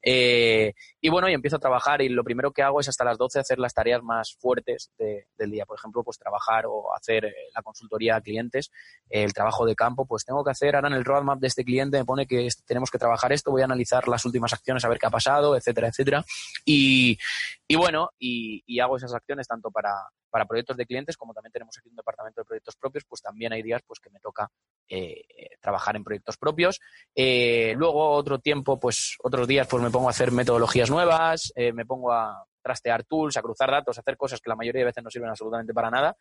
Eh, 0.02 0.74
y 1.00 1.08
bueno, 1.08 1.28
y 1.28 1.32
empiezo 1.32 1.56
a 1.56 1.58
trabajar 1.60 2.02
y 2.02 2.08
lo 2.10 2.22
primero 2.22 2.52
que 2.52 2.62
hago 2.62 2.80
es 2.80 2.88
hasta 2.88 3.04
las 3.04 3.16
12 3.16 3.40
hacer 3.40 3.58
las 3.58 3.72
tareas 3.72 4.02
más 4.02 4.34
fuertes 4.34 4.90
del 4.98 5.50
día. 5.50 5.64
Por 5.64 5.78
ejemplo, 5.78 6.04
pues 6.04 6.18
trabajar 6.18 6.66
o 6.66 6.94
hacer 6.94 7.24
eh, 7.24 7.34
la 7.54 7.62
consultoría 7.62 8.16
a 8.16 8.20
clientes, 8.20 8.70
el 9.08 9.32
trabajo 9.32 9.64
de 9.64 9.74
campo, 9.74 10.06
pues 10.06 10.24
tengo 10.24 10.44
que 10.44 10.50
hacer 10.50 10.76
ahora 10.76 10.88
en 10.88 10.94
el 10.94 11.04
roadmap 11.04 11.40
de 11.40 11.46
este 11.46 11.64
cliente, 11.64 11.98
me 11.98 12.04
pone 12.04 12.26
que 12.26 12.48
tenemos 12.66 12.90
que 12.90 12.98
trabajar 12.98 13.32
esto, 13.32 13.50
voy 13.50 13.62
a 13.62 13.64
analizar 13.64 14.06
las 14.08 14.24
últimas 14.24 14.52
acciones, 14.52 14.84
a 14.84 14.88
ver 14.88 14.98
qué 14.98 15.06
ha 15.06 15.10
pasado, 15.10 15.56
etcétera, 15.56 15.88
etcétera. 15.88 16.24
Y, 16.64 17.18
y 17.66 17.76
bueno, 17.76 18.10
y, 18.18 18.62
y 18.66 18.80
hago 18.80 18.96
esas 18.96 19.14
acciones 19.14 19.48
tanto 19.48 19.70
para, 19.70 19.90
para 20.30 20.46
proyectos 20.46 20.76
de 20.76 20.86
clientes, 20.86 21.16
como 21.16 21.34
también 21.34 21.52
tenemos 21.52 21.76
aquí 21.76 21.88
un 21.88 21.96
departamento 21.96 22.40
de 22.40 22.44
proyectos 22.44 22.76
propios, 22.76 23.04
pues 23.04 23.20
también 23.20 23.52
hay 23.52 23.62
días 23.62 23.82
pues 23.86 24.00
que 24.00 24.10
me 24.10 24.20
toca 24.20 24.50
eh, 24.88 25.24
trabajar 25.60 25.96
en 25.96 26.04
proyectos 26.04 26.36
propios. 26.36 26.80
Eh, 27.14 27.74
luego 27.76 28.10
otro 28.10 28.38
tiempo, 28.38 28.78
pues 28.78 29.16
otros 29.22 29.46
días 29.46 29.66
pues 29.66 29.82
me 29.82 29.90
pongo 29.90 30.08
a 30.08 30.10
hacer 30.10 30.30
metodologías 30.30 30.90
nuevas, 30.90 31.52
eh, 31.56 31.72
me 31.72 31.84
pongo 31.84 32.12
a 32.12 32.44
trastear 32.62 33.04
tools, 33.04 33.36
a 33.36 33.42
cruzar 33.42 33.70
datos, 33.70 33.98
a 33.98 34.00
hacer 34.00 34.16
cosas 34.16 34.40
que 34.40 34.48
la 34.48 34.56
mayoría 34.56 34.80
de 34.80 34.86
veces 34.86 35.02
no 35.02 35.10
sirven 35.10 35.30
absolutamente 35.30 35.74
para 35.74 35.90
nada, 35.90 36.16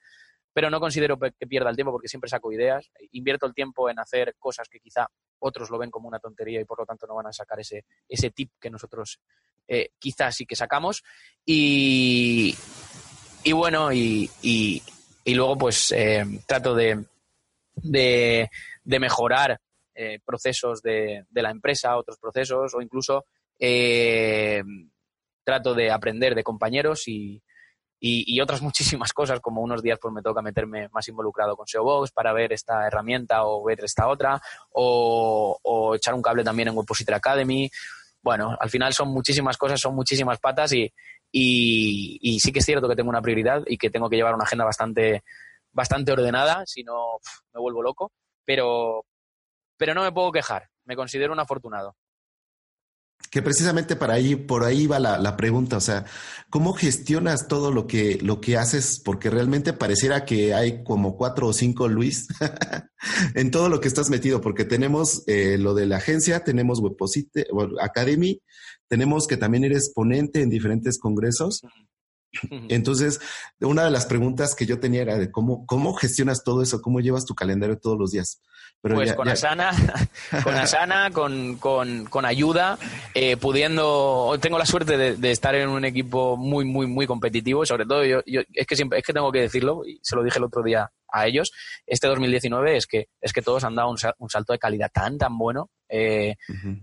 pero 0.54 0.70
no 0.70 0.80
considero 0.80 1.18
que 1.20 1.48
pierda 1.48 1.70
el 1.70 1.76
tiempo 1.76 1.92
porque 1.92 2.08
siempre 2.08 2.30
saco 2.30 2.52
ideas. 2.52 2.90
Invierto 3.12 3.46
el 3.46 3.54
tiempo 3.54 3.90
en 3.90 4.00
hacer 4.00 4.36
cosas 4.40 4.68
que 4.68 4.80
quizá 4.80 5.08
otros 5.40 5.70
lo 5.70 5.78
ven 5.78 5.92
como 5.92 6.08
una 6.08 6.20
tontería 6.20 6.60
y 6.60 6.66
por 6.66 6.80
lo 6.80 6.86
tanto 6.86 7.06
no 7.06 7.16
van 7.16 7.28
a 7.28 7.34
sacar 7.34 7.60
ese, 7.60 7.86
ese 8.08 8.32
tip 8.32 8.52
que 8.60 8.70
nosotros 8.70 9.20
quizás 10.00 10.36
sí 10.36 10.48
que 10.48 10.56
sacamos. 10.56 11.04
Y, 11.46 12.56
y 13.50 13.52
bueno, 13.52 13.92
y, 13.92 14.30
y, 14.44 15.34
luego 15.34 15.58
pues 15.58 15.92
eh, 15.92 16.24
trato 16.46 16.76
de, 16.76 17.04
de, 17.74 18.48
mejorar 18.86 19.60
eh, 19.96 20.20
procesos 20.24 20.84
de, 20.84 21.26
de, 21.28 21.42
la 21.42 21.50
empresa, 21.50 21.98
otros 21.98 22.20
procesos, 22.20 22.76
o 22.76 22.80
incluso 22.80 23.26
eh, 23.58 24.62
trato 25.44 25.74
de 25.74 25.90
aprender 25.90 26.36
de 26.36 26.44
compañeros 26.44 27.08
y, 27.08 27.42
y, 28.00 28.40
otras 28.40 28.62
muchísimas 28.62 29.14
cosas, 29.14 29.40
como 29.40 29.64
unos 29.64 29.82
días 29.82 29.98
pues 30.00 30.14
me 30.14 30.22
toca 30.22 30.44
meterme 30.44 30.88
más 30.90 31.08
involucrado 31.08 31.58
con 31.58 31.66
SEObox 31.66 32.12
para 32.12 32.34
ver 32.34 32.54
esta 32.54 32.86
herramienta 32.86 33.46
o 33.46 33.64
ver 33.64 33.84
esta 33.84 34.08
otra, 34.10 34.40
o, 34.74 35.58
o 35.64 35.96
echar 35.96 36.14
un 36.14 36.22
cable 36.22 36.44
también 36.44 36.68
en 36.68 36.78
Webpositor 36.78 37.16
Academy. 37.16 37.68
Bueno, 38.22 38.56
al 38.60 38.70
final 38.70 38.94
son 38.94 39.08
muchísimas 39.08 39.58
cosas, 39.58 39.80
son 39.80 39.96
muchísimas 39.96 40.38
patas 40.38 40.72
y, 40.74 40.94
y, 41.32 42.40
sí 42.40 42.52
que 42.52 42.60
es 42.60 42.66
cierto 42.66 42.88
que 42.88 42.96
tengo 42.96 43.10
una 43.10 43.22
prioridad 43.22 43.64
y 43.68 43.78
que 43.78 43.90
tengo 43.90 44.10
que 44.10 44.16
llevar 44.16 44.36
una 44.36 44.44
agenda 44.44 44.66
bastante, 44.66 45.24
bastante 45.72 46.12
ordenada, 46.12 46.64
si 46.66 46.84
no 46.84 47.20
me 47.54 47.60
vuelvo 47.60 47.82
loco, 47.82 48.12
pero, 48.46 49.06
pero 49.78 49.94
no 49.94 50.04
me 50.04 50.12
puedo 50.12 50.32
quejar, 50.32 50.70
me 50.86 50.96
considero 50.96 51.34
un 51.34 51.40
afortunado. 51.40 51.96
Que 53.30 53.44
precisamente 53.44 53.96
para 53.96 54.14
ahí, 54.14 54.36
por 54.36 54.64
ahí 54.64 54.88
va 54.88 54.98
la, 54.98 55.20
la, 55.20 55.38
pregunta, 55.38 55.78
o 55.78 55.82
sea, 55.82 56.06
¿cómo 56.50 56.74
gestionas 56.74 57.48
todo 57.48 57.72
lo 57.72 57.86
que, 57.86 58.18
lo 58.22 58.42
que 58.42 58.58
haces? 58.58 59.00
Porque 59.04 59.30
realmente 59.30 59.74
pareciera 59.74 60.26
que 60.26 60.56
hay 60.56 60.84
como 60.84 61.16
cuatro 61.16 61.48
o 61.48 61.54
cinco 61.54 61.88
Luis 61.88 62.28
en 63.36 63.52
todo 63.52 63.70
lo 63.70 63.80
que 63.80 63.88
estás 63.88 64.10
metido, 64.10 64.42
porque 64.42 64.66
tenemos 64.66 65.24
eh, 65.28 65.58
lo 65.58 65.74
de 65.74 65.86
la 65.86 65.98
agencia, 65.98 66.44
tenemos 66.44 66.80
Webposite, 66.80 67.48
Academy, 67.82 68.42
tenemos 68.88 69.28
que 69.28 69.38
también 69.38 69.64
eres 69.64 69.92
ponente 69.94 70.42
en 70.42 70.50
diferentes 70.50 70.98
congresos. 70.98 71.62
Entonces, 72.70 73.20
una 73.60 73.84
de 73.84 73.92
las 73.92 74.06
preguntas 74.06 74.54
que 74.54 74.68
yo 74.68 74.80
tenía 74.80 75.02
era 75.02 75.18
de 75.18 75.32
cómo, 75.32 75.66
cómo 75.66 75.94
gestionas 75.94 76.44
todo 76.44 76.62
eso, 76.62 76.82
cómo 76.82 77.00
llevas 77.00 77.26
tu 77.26 77.34
calendario 77.34 77.80
todos 77.80 77.98
los 77.98 78.12
días. 78.12 78.42
pues 78.82 79.14
con, 79.16 79.28
Asana, 79.28 79.72
con 80.44 80.54
Asana, 80.56 81.10
con, 81.12 81.56
con, 81.56 82.26
ayuda, 82.26 82.78
eh, 83.16 83.36
pudiendo, 83.38 84.38
tengo 84.42 84.60
la 84.60 84.68
suerte 84.68 85.16
de, 85.16 85.32
estar 85.32 85.56
en 85.56 85.70
un 85.70 85.86
equipo 85.86 86.38
muy, 86.38 86.66
muy, 86.66 86.86
muy 86.86 87.08
competitivo, 87.08 87.66
sobre 87.66 87.86
todo 87.86 88.06
yo, 88.06 88.22
yo, 88.28 88.42
es 88.54 88.68
que 88.68 88.76
siempre, 88.76 89.00
es 89.00 89.06
que 89.06 89.14
tengo 89.14 89.32
que 89.32 89.42
decirlo, 89.42 89.84
y 89.86 90.00
se 90.04 90.16
lo 90.16 90.24
dije 90.24 90.38
el 90.38 90.46
otro 90.46 90.62
día 90.62 90.92
a 91.12 91.28
ellos, 91.28 91.52
este 91.86 92.08
2019 92.08 92.78
es 92.78 92.88
que, 92.88 93.08
es 93.22 93.34
que 93.34 93.42
todos 93.42 93.64
han 93.64 93.76
dado 93.76 93.90
un, 93.90 94.30
salto 94.30 94.54
de 94.54 94.60
calidad 94.60 94.92
tan, 94.92 95.18
tan 95.18 95.38
bueno, 95.38 95.70
eh, 95.88 96.36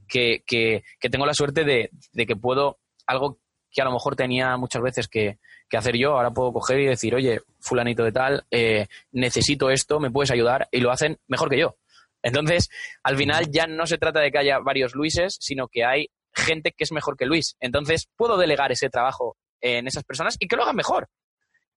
que, 0.09 0.43
que, 0.47 0.83
que 0.99 1.11
tengo 1.11 1.27
la 1.27 1.35
suerte 1.35 1.65
de, 1.65 1.91
de 2.13 2.27
que 2.27 2.37
puedo, 2.37 2.79
algo 3.07 3.39
que 3.77 3.83
a 3.83 3.85
lo 3.85 3.93
mejor 3.93 4.17
tenía 4.17 4.57
muchas 4.57 4.83
veces 4.83 5.07
que, 5.07 5.39
hacer 5.77 5.97
yo, 5.99 6.13
ahora 6.13 6.31
puedo 6.31 6.53
coger 6.55 6.81
y 6.81 6.87
decir, 6.87 7.15
oye, 7.15 7.41
fulanito 7.61 8.03
de 8.03 8.13
tal, 8.13 8.47
eh, 8.51 8.87
necesito 9.13 9.69
esto, 9.69 10.01
me 10.01 10.11
puedes 10.11 10.31
ayudar, 10.31 10.67
y 10.73 10.81
lo 10.81 10.91
hacen 10.91 11.19
mejor 11.29 11.51
que 11.51 11.59
yo. 11.59 11.77
Entonces, 12.23 12.71
al 13.03 13.19
final 13.19 13.51
ya 13.51 13.67
no 13.67 13.87
se 13.87 13.99
trata 13.99 14.21
de 14.21 14.33
que 14.33 14.39
haya 14.39 14.59
varios 14.59 14.95
Luises, 14.95 15.37
sino 15.39 15.69
que 15.69 15.85
hay 15.85 16.09
gente 16.35 16.73
que 16.73 16.85
es 16.85 16.93
mejor 16.93 17.19
que 17.19 17.27
Luis. 17.27 17.57
Entonces, 17.61 18.09
puedo 18.17 18.39
delegar 18.39 18.73
ese 18.73 18.89
trabajo 18.89 19.37
en 19.61 19.87
esas 19.87 20.05
personas 20.05 20.37
y 20.41 20.49
que 20.49 20.57
lo 20.57 20.63
hagan 20.63 20.77
mejor. 20.77 21.09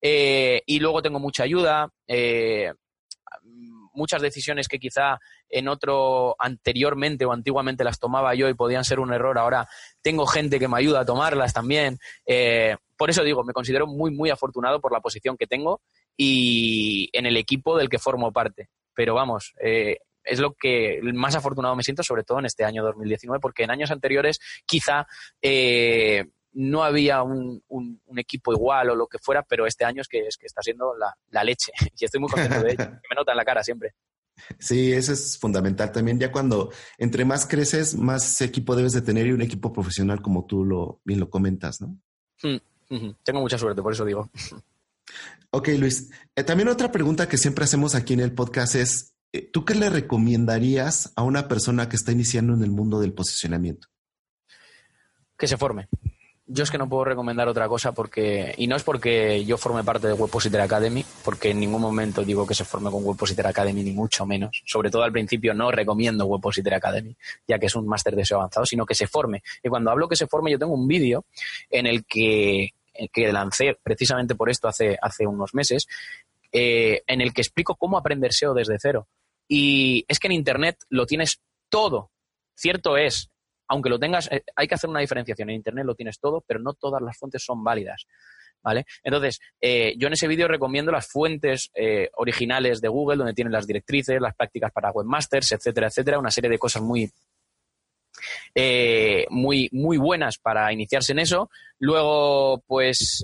Eh, 0.02 0.62
y 0.66 0.80
luego 0.80 1.02
tengo 1.02 1.20
mucha 1.20 1.44
ayuda. 1.44 1.90
Eh, 2.08 2.72
muchas 3.94 4.22
decisiones 4.22 4.68
que 4.68 4.80
quizá 4.80 5.20
en 5.50 5.68
otro 5.68 6.36
anteriormente 6.40 7.26
o 7.26 7.34
antiguamente 7.34 7.84
las 7.84 8.00
tomaba 8.00 8.34
yo 8.34 8.48
y 8.48 8.54
podían 8.54 8.86
ser 8.86 9.00
un 9.00 9.12
error, 9.12 9.38
ahora 9.38 9.68
tengo 10.02 10.26
gente 10.26 10.58
que 10.58 10.70
me 10.70 10.78
ayuda 10.78 11.02
a 11.02 11.06
tomarlas 11.06 11.54
también. 11.54 11.98
Eh, 12.26 12.78
por 12.96 13.10
eso 13.10 13.24
digo, 13.24 13.44
me 13.44 13.54
considero 13.54 13.88
muy, 13.88 14.12
muy 14.12 14.30
afortunado 14.30 14.80
por 14.80 14.94
la 14.94 15.02
posición 15.02 15.36
que 15.38 15.48
tengo 15.48 15.82
y 16.16 17.10
en 17.14 17.26
el 17.26 17.36
equipo 17.36 17.78
del 17.78 17.90
que 17.90 18.00
formo 18.00 18.32
parte. 18.32 18.70
Pero 18.94 19.16
vamos, 19.16 19.54
es 19.58 20.40
lo 20.40 20.54
que 20.54 21.00
más 21.14 21.36
afortunado 21.36 21.76
me 21.76 21.84
siento, 21.84 22.04
sobre 22.04 22.24
todo 22.24 22.40
en 22.40 22.46
este 22.46 22.66
año 22.66 22.84
2019, 22.84 23.40
porque 23.40 23.64
en 23.64 23.72
años 23.72 23.92
anteriores 23.92 24.40
quizá 24.66 25.08
no 26.54 26.84
había 26.84 27.22
un, 27.24 27.64
un, 27.68 28.20
equipo 28.20 28.52
igual 28.52 28.90
o 28.90 28.96
lo 28.96 29.08
que 29.08 29.20
fuera, 29.20 29.44
pero 29.44 29.66
este 29.66 29.86
año 29.86 30.02
es 30.02 30.08
que, 30.08 30.28
es 30.28 30.38
que 30.38 30.48
está 30.48 30.62
siendo 30.62 30.96
la, 30.96 31.16
la 31.30 31.44
leche 31.44 31.72
y 32.00 32.06
estoy 32.06 32.20
muy 32.20 32.30
contento 32.30 32.64
de 32.64 32.72
ello. 32.72 32.86
me 33.10 33.16
nota 33.16 33.32
en 33.32 33.38
la 33.38 33.46
cara 33.46 33.64
siempre. 33.64 33.94
Sí, 34.58 34.94
eso 34.94 35.14
es 35.14 35.38
fundamental 35.38 35.92
también. 35.92 36.20
Ya 36.20 36.32
cuando 36.32 36.72
entre 36.98 37.26
más 37.26 37.46
creces, 37.46 37.96
más 37.96 38.42
equipo 38.42 38.76
debes 38.76 38.94
de 38.94 39.02
tener 39.02 39.28
y 39.28 39.32
un 39.32 39.42
equipo 39.42 39.74
profesional 39.74 40.22
como 40.22 40.46
tú 40.46 40.64
lo 40.64 41.02
bien 41.04 41.20
lo 41.20 41.30
comentas, 41.30 41.82
¿no? 41.82 41.98
Mm, 42.42 43.12
tengo 43.24 43.42
mucha 43.42 43.58
suerte, 43.58 43.82
por 43.82 43.94
eso 43.94 44.06
digo. 44.06 44.30
Ok, 45.52 45.70
Luis. 45.80 46.12
Eh, 46.36 46.44
también 46.44 46.70
otra 46.70 46.92
pregunta 46.92 47.28
que 47.28 47.40
siempre 47.40 47.64
hacemos 47.64 47.96
aquí 47.96 48.14
en 48.14 48.20
el 48.20 48.36
podcast 48.36 48.76
es, 48.76 49.16
eh, 49.34 49.50
¿tú 49.52 49.66
qué 49.66 49.74
le 49.74 49.90
recomendarías 49.90 51.12
a 51.16 51.24
una 51.24 51.48
persona 51.48 51.90
que 51.90 51.96
está 51.96 52.12
iniciando 52.12 52.54
en 52.54 52.62
el 52.62 52.70
mundo 52.70 53.00
del 53.00 53.14
posicionamiento? 53.14 53.88
Que 55.36 55.48
se 55.48 55.58
forme 55.58 55.90
yo 56.52 56.64
es 56.64 56.72
que 56.72 56.80
no 56.80 56.90
puedo 56.90 57.06
recomendar 57.06 57.48
otra 57.48 57.68
cosa 57.68 57.92
porque, 57.92 58.56
y 58.58 58.66
no 58.66 58.76
es 58.76 58.84
porque 58.84 59.46
yo 59.46 59.56
forme 59.56 59.84
parte 59.84 60.08
de 60.08 60.14
Webpositor 60.14 60.62
Academy, 60.62 61.06
porque 61.24 61.52
en 61.52 61.60
ningún 61.60 61.82
momento 61.82 62.24
digo 62.24 62.48
que 62.48 62.56
se 62.56 62.66
forme 62.66 62.90
con 62.90 63.06
Webpositor 63.06 63.46
Academy, 63.46 63.84
ni 63.84 63.92
mucho 63.92 64.26
menos. 64.26 64.64
Sobre 64.66 64.90
todo 64.90 65.04
al 65.04 65.12
principio 65.12 65.54
no 65.54 65.72
recomiendo 65.72 66.26
Webpositor 66.26 66.74
Academy, 66.74 67.16
ya 67.48 67.60
que 67.60 67.68
es 67.68 67.76
un 67.76 67.88
máster 67.88 68.16
de 68.16 68.26
SEO 68.26 68.40
avanzado, 68.40 68.66
sino 68.66 68.86
que 68.86 68.96
se 68.96 69.06
forme. 69.06 69.44
Y 69.64 69.70
cuando 69.70 69.92
hablo 69.92 70.10
que 70.10 70.16
se 70.16 70.26
forme, 70.26 70.52
yo 70.52 70.58
tengo 70.58 70.74
un 70.74 70.88
vídeo 70.88 71.26
en 71.70 71.86
el 71.86 72.04
que, 72.06 72.74
que 73.14 73.32
lancé 73.32 73.78
precisamente 73.82 74.34
por 74.34 74.50
esto 74.50 74.68
hace, 74.68 74.98
hace 75.00 75.28
unos 75.28 75.54
meses, 75.54 75.88
eh, 76.52 77.04
en 77.06 77.22
el 77.22 77.32
que 77.32 77.42
explico 77.42 77.76
cómo 77.76 77.96
aprender 77.96 78.34
SEO 78.34 78.56
desde 78.56 78.80
cero. 78.80 79.08
Y 79.48 80.04
es 80.08 80.18
que 80.18 80.28
en 80.28 80.34
Internet 80.34 80.80
lo 80.90 81.06
tienes 81.06 81.42
todo. 81.70 82.10
Cierto 82.56 82.98
es, 82.98 83.30
aunque 83.70 83.90
lo 83.90 84.00
tengas, 84.00 84.30
eh, 84.32 84.44
hay 84.56 84.68
que 84.68 84.76
hacer 84.76 84.90
una 84.90 85.00
diferenciación. 85.00 85.50
En 85.50 85.58
Internet 85.58 85.86
lo 85.86 85.96
tienes 85.96 86.20
todo, 86.20 86.44
pero 86.46 86.60
no 86.60 86.74
todas 86.74 87.02
las 87.02 87.18
fuentes 87.18 87.44
son 87.44 87.64
válidas. 87.64 88.06
¿Vale? 88.62 88.86
Entonces, 89.04 89.40
eh, 89.62 89.94
yo 89.98 90.08
en 90.08 90.14
ese 90.14 90.28
vídeo 90.28 90.46
recomiendo 90.46 90.92
las 90.92 91.08
fuentes 91.08 91.72
eh, 91.74 92.10
originales 92.18 92.82
de 92.82 92.90
Google, 92.90 93.16
donde 93.16 93.34
tienen 93.34 93.54
las 93.54 93.66
directrices, 93.66 94.20
las 94.20 94.36
prácticas 94.36 94.74
para 94.74 94.92
webmasters, 94.92 95.54
etcétera, 95.54 95.88
etcétera, 95.88 96.20
una 96.20 96.32
serie 96.32 96.50
de 96.50 96.58
cosas 96.58 96.82
muy, 96.82 97.10
muy, 99.30 99.70
muy 99.72 99.98
buenas 99.98 100.38
para 100.40 100.74
iniciarse 100.74 101.14
en 101.14 101.20
eso. 101.20 101.50
Luego, 101.78 102.62
pues, 102.68 103.24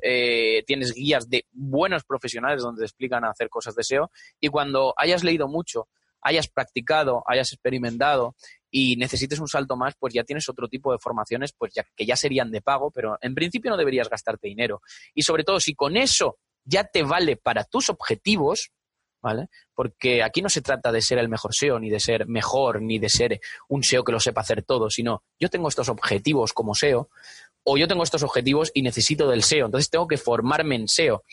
tienes 0.65 0.93
guías 0.93 1.29
de 1.29 1.45
buenos 1.51 2.05
profesionales 2.05 2.62
donde 2.62 2.79
te 2.79 2.86
explican 2.86 3.25
a 3.25 3.31
hacer 3.31 3.49
cosas 3.49 3.75
de 3.75 3.84
SEO. 3.84 4.12
Y 4.39 4.47
cuando 4.47 4.93
hayas 4.95 5.25
leído 5.25 5.49
mucho, 5.49 5.89
hayas 6.25 6.47
practicado, 6.47 7.23
hayas 7.27 7.51
experimentado 7.51 8.36
y 8.77 8.97
necesites 8.97 9.39
un 9.39 9.47
salto 9.47 9.77
más, 9.77 9.93
pues 9.97 10.13
ya 10.13 10.25
tienes 10.25 10.49
otro 10.49 10.67
tipo 10.67 10.91
de 10.91 10.99
formaciones 10.99 11.53
pues 11.57 11.73
ya, 11.73 11.85
que 11.95 12.05
ya 12.05 12.17
serían 12.17 12.51
de 12.51 12.61
pago, 12.61 12.91
pero 12.91 13.17
en 13.21 13.33
principio 13.33 13.71
no 13.71 13.77
deberías 13.77 14.09
gastarte 14.09 14.49
dinero. 14.49 14.81
Y 15.13 15.21
sobre 15.21 15.45
todo, 15.45 15.61
si 15.61 15.75
con 15.75 15.95
eso 15.95 16.39
ya 16.65 16.83
te 16.83 17.01
vale 17.01 17.38
para 17.38 17.63
tus 17.63 17.89
objetivos, 17.89 18.71
¿vale? 19.21 19.47
Porque 19.73 20.21
aquí 20.21 20.41
no 20.41 20.49
se 20.49 20.61
trata 20.61 20.91
de 20.91 21.01
ser 21.01 21.19
el 21.19 21.29
mejor 21.29 21.55
SEO, 21.55 21.79
ni 21.79 21.89
de 21.89 22.01
ser 22.01 22.27
mejor, 22.27 22.81
ni 22.81 22.99
de 22.99 23.07
ser 23.07 23.39
un 23.69 23.81
SEO 23.81 24.03
que 24.03 24.11
lo 24.11 24.19
sepa 24.19 24.41
hacer 24.41 24.61
todo, 24.63 24.89
sino 24.89 25.23
yo 25.39 25.49
tengo 25.49 25.69
estos 25.69 25.88
objetivos 25.88 26.51
como 26.51 26.75
SEO, 26.75 27.09
o 27.63 27.77
yo 27.77 27.88
tengo 27.88 28.03
estos 28.03 28.23
objetivos 28.23 28.71
y 28.73 28.81
necesito 28.81 29.29
del 29.29 29.43
SEO, 29.43 29.67
entonces 29.67 29.89
tengo 29.89 30.05
que 30.05 30.17
formarme 30.17 30.75
en 30.75 30.89
SEO. 30.89 31.23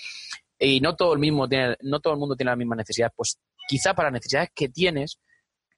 Y 0.61 0.81
no 0.81 0.94
todo 0.94 1.12
el 1.12 1.18
mismo 1.18 1.48
tiene, 1.48 1.76
no 1.81 1.98
todo 1.98 2.12
el 2.12 2.20
mundo 2.20 2.37
tiene 2.37 2.52
la 2.52 2.57
misma 2.57 2.76
necesidad, 2.76 3.12
pues 3.16 3.37
quizá 3.66 3.94
para 3.94 4.12
necesidades 4.12 4.50
que 4.55 4.68
tienes, 4.68 5.18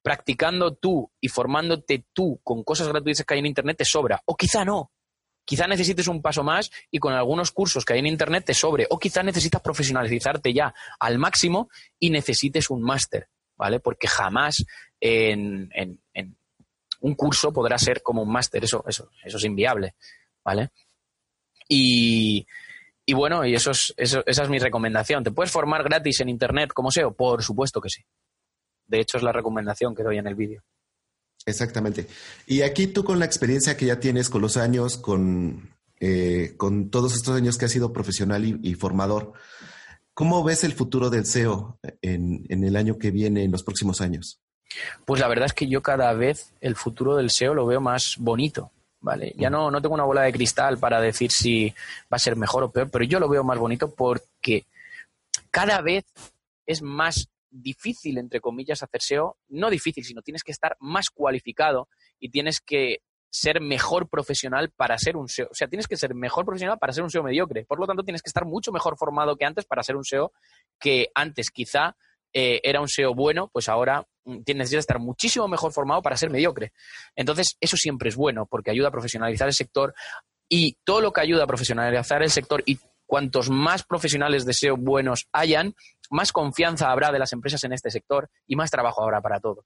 practicando 0.04 0.74
tú 0.74 1.10
y 1.18 1.28
formándote 1.28 2.04
tú 2.12 2.38
con 2.44 2.62
cosas 2.62 2.88
gratuitas 2.88 3.24
que 3.24 3.32
hay 3.32 3.40
en 3.40 3.46
Internet 3.46 3.78
te 3.78 3.86
sobra. 3.86 4.20
O 4.26 4.36
quizá 4.36 4.62
no. 4.62 4.92
Quizá 5.46 5.66
necesites 5.66 6.08
un 6.08 6.20
paso 6.20 6.44
más 6.44 6.70
y 6.90 6.98
con 6.98 7.14
algunos 7.14 7.52
cursos 7.52 7.86
que 7.86 7.94
hay 7.94 8.00
en 8.00 8.06
Internet 8.06 8.44
te 8.44 8.52
sobre. 8.52 8.86
O 8.90 8.98
quizá 8.98 9.22
necesitas 9.22 9.62
profesionalizarte 9.62 10.52
ya 10.52 10.74
al 11.00 11.16
máximo 11.16 11.70
y 11.98 12.10
necesites 12.10 12.68
un 12.68 12.82
máster, 12.82 13.28
¿vale? 13.56 13.80
Porque 13.80 14.06
jamás 14.06 14.62
en, 15.00 15.70
un 17.00 17.14
curso 17.14 17.50
podrá 17.50 17.78
ser 17.78 18.02
como 18.02 18.20
un 18.20 18.30
máster. 18.30 18.62
Eso, 18.62 18.84
eso, 18.86 19.08
eso 19.24 19.38
es 19.38 19.44
inviable, 19.44 19.94
¿vale? 20.44 20.68
Y, 21.66 22.46
bueno, 23.14 23.46
y 23.46 23.54
eso 23.54 23.70
es, 23.70 23.94
esa 23.96 24.22
es 24.26 24.48
mi 24.50 24.58
recomendación. 24.58 25.24
¿Te 25.24 25.30
puedes 25.30 25.50
formar 25.50 25.82
gratis 25.82 26.20
en 26.20 26.28
Internet 26.28 26.74
como 26.74 26.90
SEO? 26.90 27.14
Por 27.14 27.42
supuesto 27.42 27.80
que 27.80 27.88
sí. 27.88 28.04
De 28.86 29.00
hecho, 29.00 29.16
es 29.16 29.22
la 29.22 29.32
recomendación 29.32 29.94
que 29.94 30.02
doy 30.02 30.18
en 30.18 30.26
el 30.26 30.34
vídeo. 30.34 30.62
Exactamente. 31.46 32.06
Y 32.46 32.62
aquí 32.62 32.86
tú 32.86 33.04
con 33.04 33.18
la 33.18 33.24
experiencia 33.24 33.76
que 33.76 33.86
ya 33.86 34.00
tienes, 34.00 34.30
con 34.30 34.40
los 34.40 34.56
años, 34.56 34.96
con, 34.96 35.74
eh, 36.00 36.54
con 36.56 36.90
todos 36.90 37.14
estos 37.14 37.36
años 37.36 37.58
que 37.58 37.66
has 37.66 37.72
sido 37.72 37.92
profesional 37.92 38.44
y, 38.44 38.74
formador, 38.74 39.32
¿cómo 40.14 40.42
ves 40.42 40.64
el 40.64 40.72
futuro 40.72 41.10
del 41.10 41.26
SEO 41.26 41.78
en, 42.00 42.46
en, 42.48 42.64
el 42.64 42.76
año 42.76 42.98
que 42.98 43.10
viene, 43.10 43.44
en 43.44 43.52
los 43.52 43.62
próximos 43.62 44.00
años? 44.00 44.40
Pues 45.04 45.20
la 45.20 45.28
verdad 45.28 45.46
es 45.46 45.52
que 45.52 45.68
yo 45.68 45.82
cada 45.82 46.12
vez 46.14 46.52
el 46.60 46.76
futuro 46.76 47.16
del 47.16 47.30
SEO 47.30 47.54
lo 47.54 47.66
veo 47.66 47.80
más 47.80 48.16
bonito. 48.18 48.70
¿Vale? 49.00 49.34
Ya 49.36 49.50
no, 49.50 49.70
no 49.70 49.82
tengo 49.82 49.94
una 49.94 50.04
bola 50.04 50.22
de 50.22 50.32
cristal 50.32 50.78
para 50.78 50.98
decir 50.98 51.30
si 51.30 51.68
va 52.10 52.16
a 52.16 52.18
ser 52.18 52.36
mejor 52.36 52.62
o 52.62 52.70
peor, 52.70 52.88
pero 52.88 53.04
yo 53.04 53.20
lo 53.20 53.28
veo 53.28 53.44
más 53.44 53.58
bonito 53.58 53.90
porque 53.90 54.64
cada 55.50 55.82
vez 55.82 56.06
es 56.64 56.80
más 56.80 57.28
difícil, 57.54 58.18
entre 58.18 58.40
comillas, 58.40 58.82
hacer 58.82 59.00
SEO. 59.00 59.38
No 59.48 59.70
difícil, 59.70 60.04
sino 60.04 60.22
tienes 60.22 60.42
que 60.42 60.52
estar 60.52 60.76
más 60.80 61.06
cualificado 61.10 61.88
y 62.18 62.30
tienes 62.30 62.60
que 62.60 62.98
ser 63.30 63.60
mejor 63.60 64.08
profesional 64.08 64.70
para 64.70 64.96
ser 64.96 65.16
un 65.16 65.28
SEO. 65.28 65.48
O 65.50 65.54
sea, 65.54 65.66
tienes 65.68 65.88
que 65.88 65.96
ser 65.96 66.14
mejor 66.14 66.44
profesional 66.44 66.78
para 66.78 66.92
ser 66.92 67.02
un 67.02 67.10
SEO 67.10 67.22
mediocre. 67.22 67.64
Por 67.64 67.80
lo 67.80 67.86
tanto, 67.86 68.04
tienes 68.04 68.22
que 68.22 68.28
estar 68.28 68.44
mucho 68.44 68.70
mejor 68.70 68.96
formado 68.96 69.36
que 69.36 69.44
antes 69.44 69.64
para 69.64 69.82
ser 69.82 69.96
un 69.96 70.04
SEO 70.04 70.32
que 70.78 71.08
antes 71.14 71.50
quizá 71.50 71.96
eh, 72.32 72.60
era 72.62 72.80
un 72.80 72.88
SEO 72.88 73.14
bueno, 73.14 73.48
pues 73.52 73.68
ahora 73.68 74.06
mm, 74.24 74.42
tienes 74.42 74.70
que 74.70 74.76
estar 74.76 74.98
muchísimo 74.98 75.48
mejor 75.48 75.72
formado 75.72 76.02
para 76.02 76.16
ser 76.16 76.30
mediocre. 76.30 76.72
Entonces, 77.16 77.56
eso 77.60 77.76
siempre 77.76 78.08
es 78.08 78.16
bueno 78.16 78.46
porque 78.46 78.70
ayuda 78.70 78.88
a 78.88 78.92
profesionalizar 78.92 79.48
el 79.48 79.54
sector 79.54 79.94
y 80.48 80.76
todo 80.84 81.00
lo 81.00 81.12
que 81.12 81.20
ayuda 81.20 81.44
a 81.44 81.46
profesionalizar 81.48 82.22
el 82.22 82.30
sector 82.30 82.62
y 82.66 82.78
cuantos 83.06 83.50
más 83.50 83.84
profesionales 83.84 84.44
de 84.44 84.54
SEO 84.54 84.76
buenos 84.76 85.28
hayan, 85.32 85.74
más 86.10 86.32
confianza 86.32 86.90
habrá 86.90 87.12
de 87.12 87.18
las 87.18 87.32
empresas 87.32 87.64
en 87.64 87.72
este 87.72 87.90
sector 87.90 88.30
y 88.46 88.56
más 88.56 88.70
trabajo 88.70 89.02
habrá 89.02 89.20
para 89.20 89.40
todos. 89.40 89.64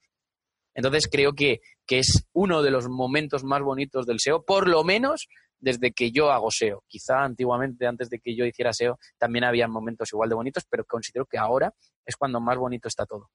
Entonces 0.75 1.09
creo 1.11 1.33
que, 1.35 1.61
es 1.89 2.25
uno 2.33 2.63
de 2.63 2.71
los 2.71 2.89
momentos 2.89 3.43
más 3.43 3.63
bonitos 3.63 4.07
del 4.07 4.21
SEO, 4.21 4.45
por 4.45 4.69
lo 4.69 4.85
menos 4.85 5.29
desde 5.59 5.93
que 5.93 6.13
yo 6.13 6.31
hago 6.31 6.51
SEO. 6.51 6.85
Quizá 6.87 7.25
antiguamente, 7.25 7.87
antes 7.87 8.11
de 8.11 8.21
que 8.21 8.37
yo 8.37 8.45
hiciera 8.45 8.73
SEO, 8.73 8.99
también 9.17 9.45
había 9.45 9.67
momentos 9.67 10.13
igual 10.13 10.29
de 10.29 10.37
bonitos, 10.37 10.65
pero 10.71 10.85
considero 10.85 11.27
que 11.27 11.39
ahora 11.39 11.75
es 12.05 12.15
cuando 12.17 12.41
más 12.41 12.59
bonito 12.59 12.87
está 12.87 13.07
todo. 13.07 13.31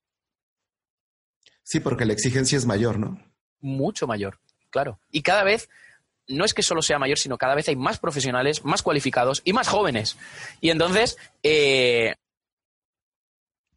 Sí, 1.64 1.80
porque 1.80 2.06
la 2.06 2.14
exigencia 2.14 2.58
es 2.58 2.66
mayor, 2.66 3.00
¿no? 3.00 3.20
Mucho 3.60 4.08
mayor, 4.08 4.40
claro. 4.70 5.00
Y 5.10 5.22
cada 5.22 5.44
vez 5.44 5.70
no 6.28 6.46
es 6.46 6.54
que 6.54 6.64
solo 6.64 6.82
sea 6.82 7.00
mayor, 7.00 7.18
sino 7.18 7.38
cada 7.38 7.56
vez 7.56 7.68
hay 7.68 7.76
más 7.76 8.00
profesionales, 8.00 8.64
más 8.64 8.82
cualificados 8.82 9.42
y 9.44 9.54
más 9.54 9.68
jóvenes. 9.68 10.18
Y 10.62 10.70
entonces, 10.70 11.18
eh, 11.42 12.16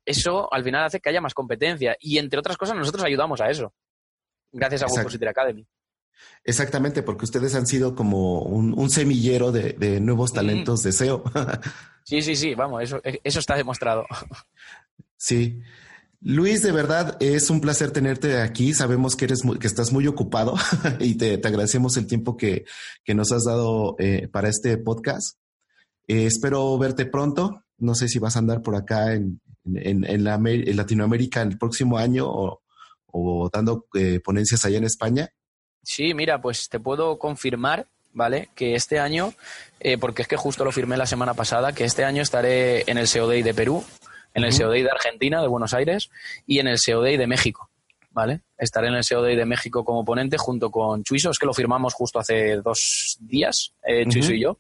eso 0.04 0.52
al 0.52 0.64
final 0.64 0.85
hace 0.85 1.00
que 1.00 1.09
haya 1.09 1.20
más 1.20 1.35
competencia. 1.35 1.96
Y 2.00 2.18
entre 2.18 2.38
otras 2.38 2.56
cosas, 2.56 2.76
nosotros 2.76 3.04
ayudamos 3.04 3.40
a 3.40 3.50
eso, 3.50 3.72
gracias 4.52 4.82
a 4.82 4.87
Webpositor 4.87 5.28
Academy. 5.28 5.66
Exactamente, 6.44 7.02
porque 7.02 7.24
ustedes 7.24 7.54
han 7.54 7.66
sido 7.66 7.94
como 7.94 8.40
un, 8.40 8.90
semillero 8.90 9.52
de, 9.52 10.00
nuevos 10.00 10.32
talentos 10.32 10.82
de 10.82 10.92
SEO. 10.92 11.24
sí, 12.04 12.22
sí, 12.22 12.37
sí, 12.37 12.54
vamos, 12.54 12.82
eso, 12.82 13.00
eso 13.02 13.38
está 13.40 13.56
demostrado. 13.56 14.06
Sí. 15.18 15.61
Luis, 16.20 16.62
de 16.62 16.72
verdad 16.72 17.16
es 17.20 17.50
un 17.50 17.61
placer 17.61 17.90
tenerte 17.90 18.40
aquí. 18.40 18.72
Sabemos 18.72 19.16
que 19.16 19.26
eres 19.26 19.42
que 19.61 19.66
estás 19.66 19.92
muy 19.92 20.07
ocupado 20.07 20.55
y 21.00 21.16
te, 21.16 21.35
agradecemos 21.35 21.96
el 21.96 22.07
tiempo 22.07 22.37
que, 22.37 22.64
nos 23.07 23.33
has 23.33 23.44
dado 23.44 23.96
eh, 23.98 24.29
para 24.29 24.48
este 24.48 24.76
podcast. 24.79 25.38
Eh, 26.07 26.26
espero 26.26 26.76
verte 26.79 27.07
pronto. 27.07 27.62
No 27.79 27.94
sé 27.94 28.09
si 28.09 28.18
vas 28.18 28.37
a 28.37 28.38
andar 28.38 28.62
por 28.62 28.76
acá 28.76 29.12
en, 29.14 29.40
en, 29.64 30.24
Latinoamérica 30.24 31.42
el 31.42 31.59
próximo 31.59 31.98
año 31.98 32.26
o, 32.29 33.50
dando 33.52 33.87
eh, 33.94 34.20
ponencias 34.20 34.64
allá 34.64 34.79
en 34.79 34.85
España. 34.85 35.31
Sí, 35.83 36.14
mira, 36.14 36.40
pues 36.40 36.68
te 36.68 36.81
puedo 36.81 37.18
confirmar 37.18 37.87
¿vale? 38.12 38.48
Que 38.55 38.74
este 38.74 38.98
año, 38.98 39.35
porque 40.00 40.22
es 40.22 40.29
que 40.29 40.37
justo 40.37 40.64
lo 40.64 40.72
firmé 40.72 40.96
la 40.96 41.05
semana 41.05 41.35
pasada, 41.35 41.74
que 41.74 41.85
este 41.85 42.02
año 42.02 42.22
estaré 42.22 42.90
en 42.90 42.96
el 42.96 43.07
Day 43.07 43.42
de 43.42 43.52
Perú, 43.52 43.85
en 44.37 44.44
el 44.44 44.53
SEO 44.53 44.68
Day 44.68 44.83
de 44.83 44.90
Argentina, 44.90 45.40
de 45.40 45.49
Buenos 45.49 45.72
Aires, 45.72 46.11
y 46.46 46.59
en 46.59 46.68
el 46.68 46.79
SEO 46.79 47.01
Day 47.01 47.16
de 47.16 47.27
México. 47.27 47.70
¿Vale? 48.11 48.40
Estaré 48.57 48.88
en 48.88 48.94
el 48.94 49.05
SEO 49.05 49.22
Day 49.22 49.37
de 49.37 49.44
México 49.44 49.85
como 49.85 50.05
ponente 50.05 50.38
junto 50.38 50.70
con 50.70 51.03
Chuiso, 51.05 51.31
es 51.31 51.38
que 51.38 51.46
lo 51.46 51.53
firmamos 51.53 51.92
justo 51.92 52.18
hace 52.18 52.57
dos 52.57 53.18
días, 53.20 53.75
eh, 53.83 54.07
Chuiso 54.09 54.33
y 54.33 54.40
yo, 54.40 54.59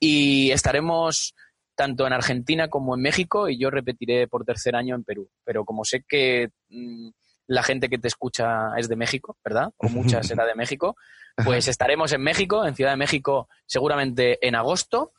y 0.00 0.50
estaremos 0.50 1.34
tanto 1.76 2.06
en 2.08 2.12
Argentina 2.12 2.68
como 2.68 2.96
en 2.96 3.02
México 3.02 3.48
y 3.48 3.56
yo 3.56 3.70
repetiré 3.70 4.26
por 4.26 4.44
tercer 4.44 4.74
año 4.74 4.96
en 4.96 5.04
Perú. 5.04 5.30
Pero 5.44 5.64
como 5.64 5.84
sé 5.84 6.04
que 6.08 6.50
mm, 6.70 7.10
la 7.46 7.62
gente 7.62 7.88
que 7.88 7.98
te 7.98 8.08
escucha 8.08 8.76
es 8.76 8.88
de 8.88 8.96
México, 8.96 9.36
¿verdad? 9.44 9.70
O 9.76 9.88
mucha 9.88 10.22
será 10.24 10.44
de 10.44 10.56
México, 10.56 10.96
pues 11.44 11.68
estaremos 11.68 12.12
en 12.12 12.22
México, 12.22 12.66
en 12.66 12.74
Ciudad 12.74 12.90
de 12.90 12.96
México, 12.96 13.48
seguramente 13.66 14.44
en 14.46 14.56
agosto 14.56 15.12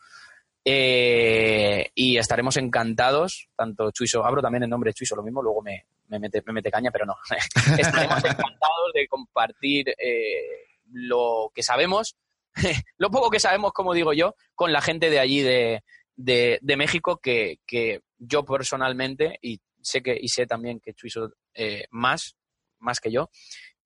eh, 0.65 1.89
y 1.95 2.17
estaremos 2.17 2.57
encantados, 2.57 3.49
tanto 3.55 3.91
Chuiso, 3.91 4.25
abro 4.25 4.41
también 4.41 4.63
el 4.63 4.69
nombre 4.69 4.93
Chuiso, 4.93 5.15
lo 5.15 5.23
mismo, 5.23 5.41
luego 5.41 5.61
me, 5.61 5.85
mete, 6.19 6.41
me 6.45 6.53
mete 6.53 6.71
caña, 6.71 6.91
pero 6.91 7.05
no. 7.05 7.15
estaremos 7.77 8.17
encantados 8.17 8.93
de 8.93 9.07
compartir 9.07 9.89
eh, 9.97 10.67
lo 10.91 11.51
que 11.53 11.63
sabemos, 11.63 12.17
lo 12.97 13.09
poco 13.09 13.29
que 13.29 13.39
sabemos, 13.39 13.71
como 13.71 13.93
digo 13.93 14.13
yo, 14.13 14.35
con 14.55 14.73
la 14.73 14.81
gente 14.81 15.09
de 15.09 15.19
allí 15.19 15.41
de, 15.41 15.81
de, 16.15 16.77
México, 16.77 17.17
que, 17.17 17.59
que, 17.65 18.01
yo 18.17 18.43
personalmente, 18.43 19.39
y 19.41 19.61
sé 19.81 20.01
que 20.01 20.17
y 20.19 20.27
sé 20.27 20.45
también 20.45 20.81
que 20.81 20.93
Chuiso 20.93 21.31
eh, 21.53 21.85
más, 21.89 22.35
más 22.79 22.99
que 22.99 23.11
yo, 23.11 23.29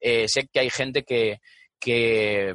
sé 0.01 0.47
que 0.51 0.59
hay 0.59 0.69
gente 0.69 1.03
que, 1.03 1.39
que 1.79 2.53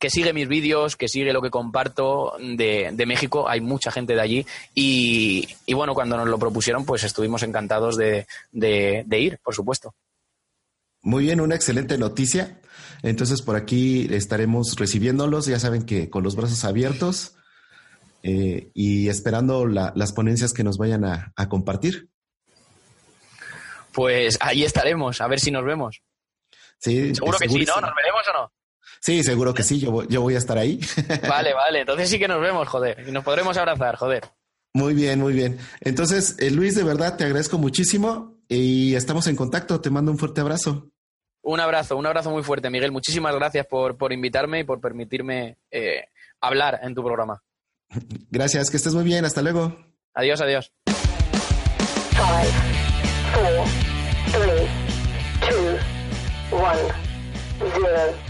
que 0.00 0.10
sigue 0.10 0.32
mis 0.32 0.48
vídeos, 0.48 0.96
que 0.96 1.08
sigue 1.08 1.32
lo 1.32 1.42
que 1.42 1.50
comparto 1.50 2.32
de, 2.40 2.90
de 2.92 3.06
México. 3.06 3.48
Hay 3.48 3.60
mucha 3.60 3.92
gente 3.92 4.14
de 4.14 4.20
allí. 4.20 4.46
Y, 4.74 5.46
y, 5.66 5.74
bueno, 5.74 5.94
cuando 5.94 6.16
nos 6.16 6.26
lo 6.26 6.38
propusieron, 6.38 6.86
pues 6.86 7.04
estuvimos 7.04 7.42
encantados 7.42 7.96
de, 7.96 8.26
de, 8.50 9.04
de 9.06 9.20
ir, 9.20 9.38
por 9.44 9.54
supuesto. 9.54 9.94
Muy 11.02 11.24
bien, 11.24 11.40
una 11.40 11.54
excelente 11.54 11.98
noticia. 11.98 12.58
Entonces 13.02 13.42
por 13.42 13.56
aquí 13.56 14.08
estaremos 14.10 14.76
recibiéndolos, 14.76 15.46
ya 15.46 15.58
saben 15.58 15.84
que 15.84 16.10
con 16.10 16.22
los 16.22 16.36
brazos 16.36 16.64
abiertos 16.64 17.36
eh, 18.22 18.70
y 18.74 19.08
esperando 19.08 19.66
la, 19.66 19.92
las 19.96 20.12
ponencias 20.12 20.52
que 20.52 20.64
nos 20.64 20.76
vayan 20.76 21.04
a, 21.04 21.32
a, 21.36 21.48
compartir. 21.48 22.10
Pues 23.92 24.38
ahí 24.40 24.64
estaremos, 24.64 25.20
a 25.20 25.28
ver 25.28 25.40
si 25.40 25.50
nos 25.50 25.64
vemos. 25.64 26.02
Sí, 26.78 27.14
seguro 27.14 27.38
que 27.38 27.48
sí, 27.48 27.64
¿no? 27.64 27.80
¿Nos 27.80 27.94
veremos 27.94 28.22
o 28.28 28.32
no? 28.38 28.52
Sí, 29.00 29.22
seguro 29.22 29.54
que 29.54 29.62
sí, 29.62 29.80
yo, 29.80 30.06
yo 30.08 30.20
voy 30.20 30.34
a 30.34 30.38
estar 30.38 30.58
ahí. 30.58 30.80
Vale, 31.28 31.54
vale, 31.54 31.80
entonces 31.80 32.10
sí 32.10 32.18
que 32.18 32.28
nos 32.28 32.40
vemos, 32.40 32.68
joder, 32.68 33.04
y 33.06 33.12
nos 33.12 33.24
podremos 33.24 33.56
abrazar, 33.56 33.96
joder. 33.96 34.24
Muy 34.72 34.94
bien, 34.94 35.18
muy 35.18 35.32
bien. 35.32 35.58
Entonces, 35.80 36.36
eh, 36.38 36.50
Luis, 36.50 36.74
de 36.76 36.84
verdad 36.84 37.16
te 37.16 37.24
agradezco 37.24 37.58
muchísimo 37.58 38.38
y 38.48 38.94
estamos 38.94 39.26
en 39.26 39.36
contacto. 39.36 39.80
Te 39.80 39.90
mando 39.90 40.12
un 40.12 40.18
fuerte 40.18 40.40
abrazo. 40.40 40.90
Un 41.42 41.58
abrazo, 41.58 41.96
un 41.96 42.06
abrazo 42.06 42.30
muy 42.30 42.42
fuerte, 42.42 42.70
Miguel. 42.70 42.92
Muchísimas 42.92 43.34
gracias 43.34 43.66
por, 43.66 43.96
por 43.96 44.12
invitarme 44.12 44.60
y 44.60 44.64
por 44.64 44.80
permitirme 44.80 45.58
eh, 45.70 46.04
hablar 46.40 46.80
en 46.82 46.94
tu 46.94 47.02
programa. 47.02 47.42
Gracias, 48.30 48.70
que 48.70 48.76
estés 48.76 48.94
muy 48.94 49.04
bien. 49.04 49.24
Hasta 49.24 49.42
luego. 49.42 49.76
Adiós, 50.14 50.40
adiós. 50.40 50.72
Five, 52.12 52.52
four, 53.32 53.66
three, 54.32 54.68
two, 55.48 56.56
one, 56.56 56.78
zero. 57.58 58.29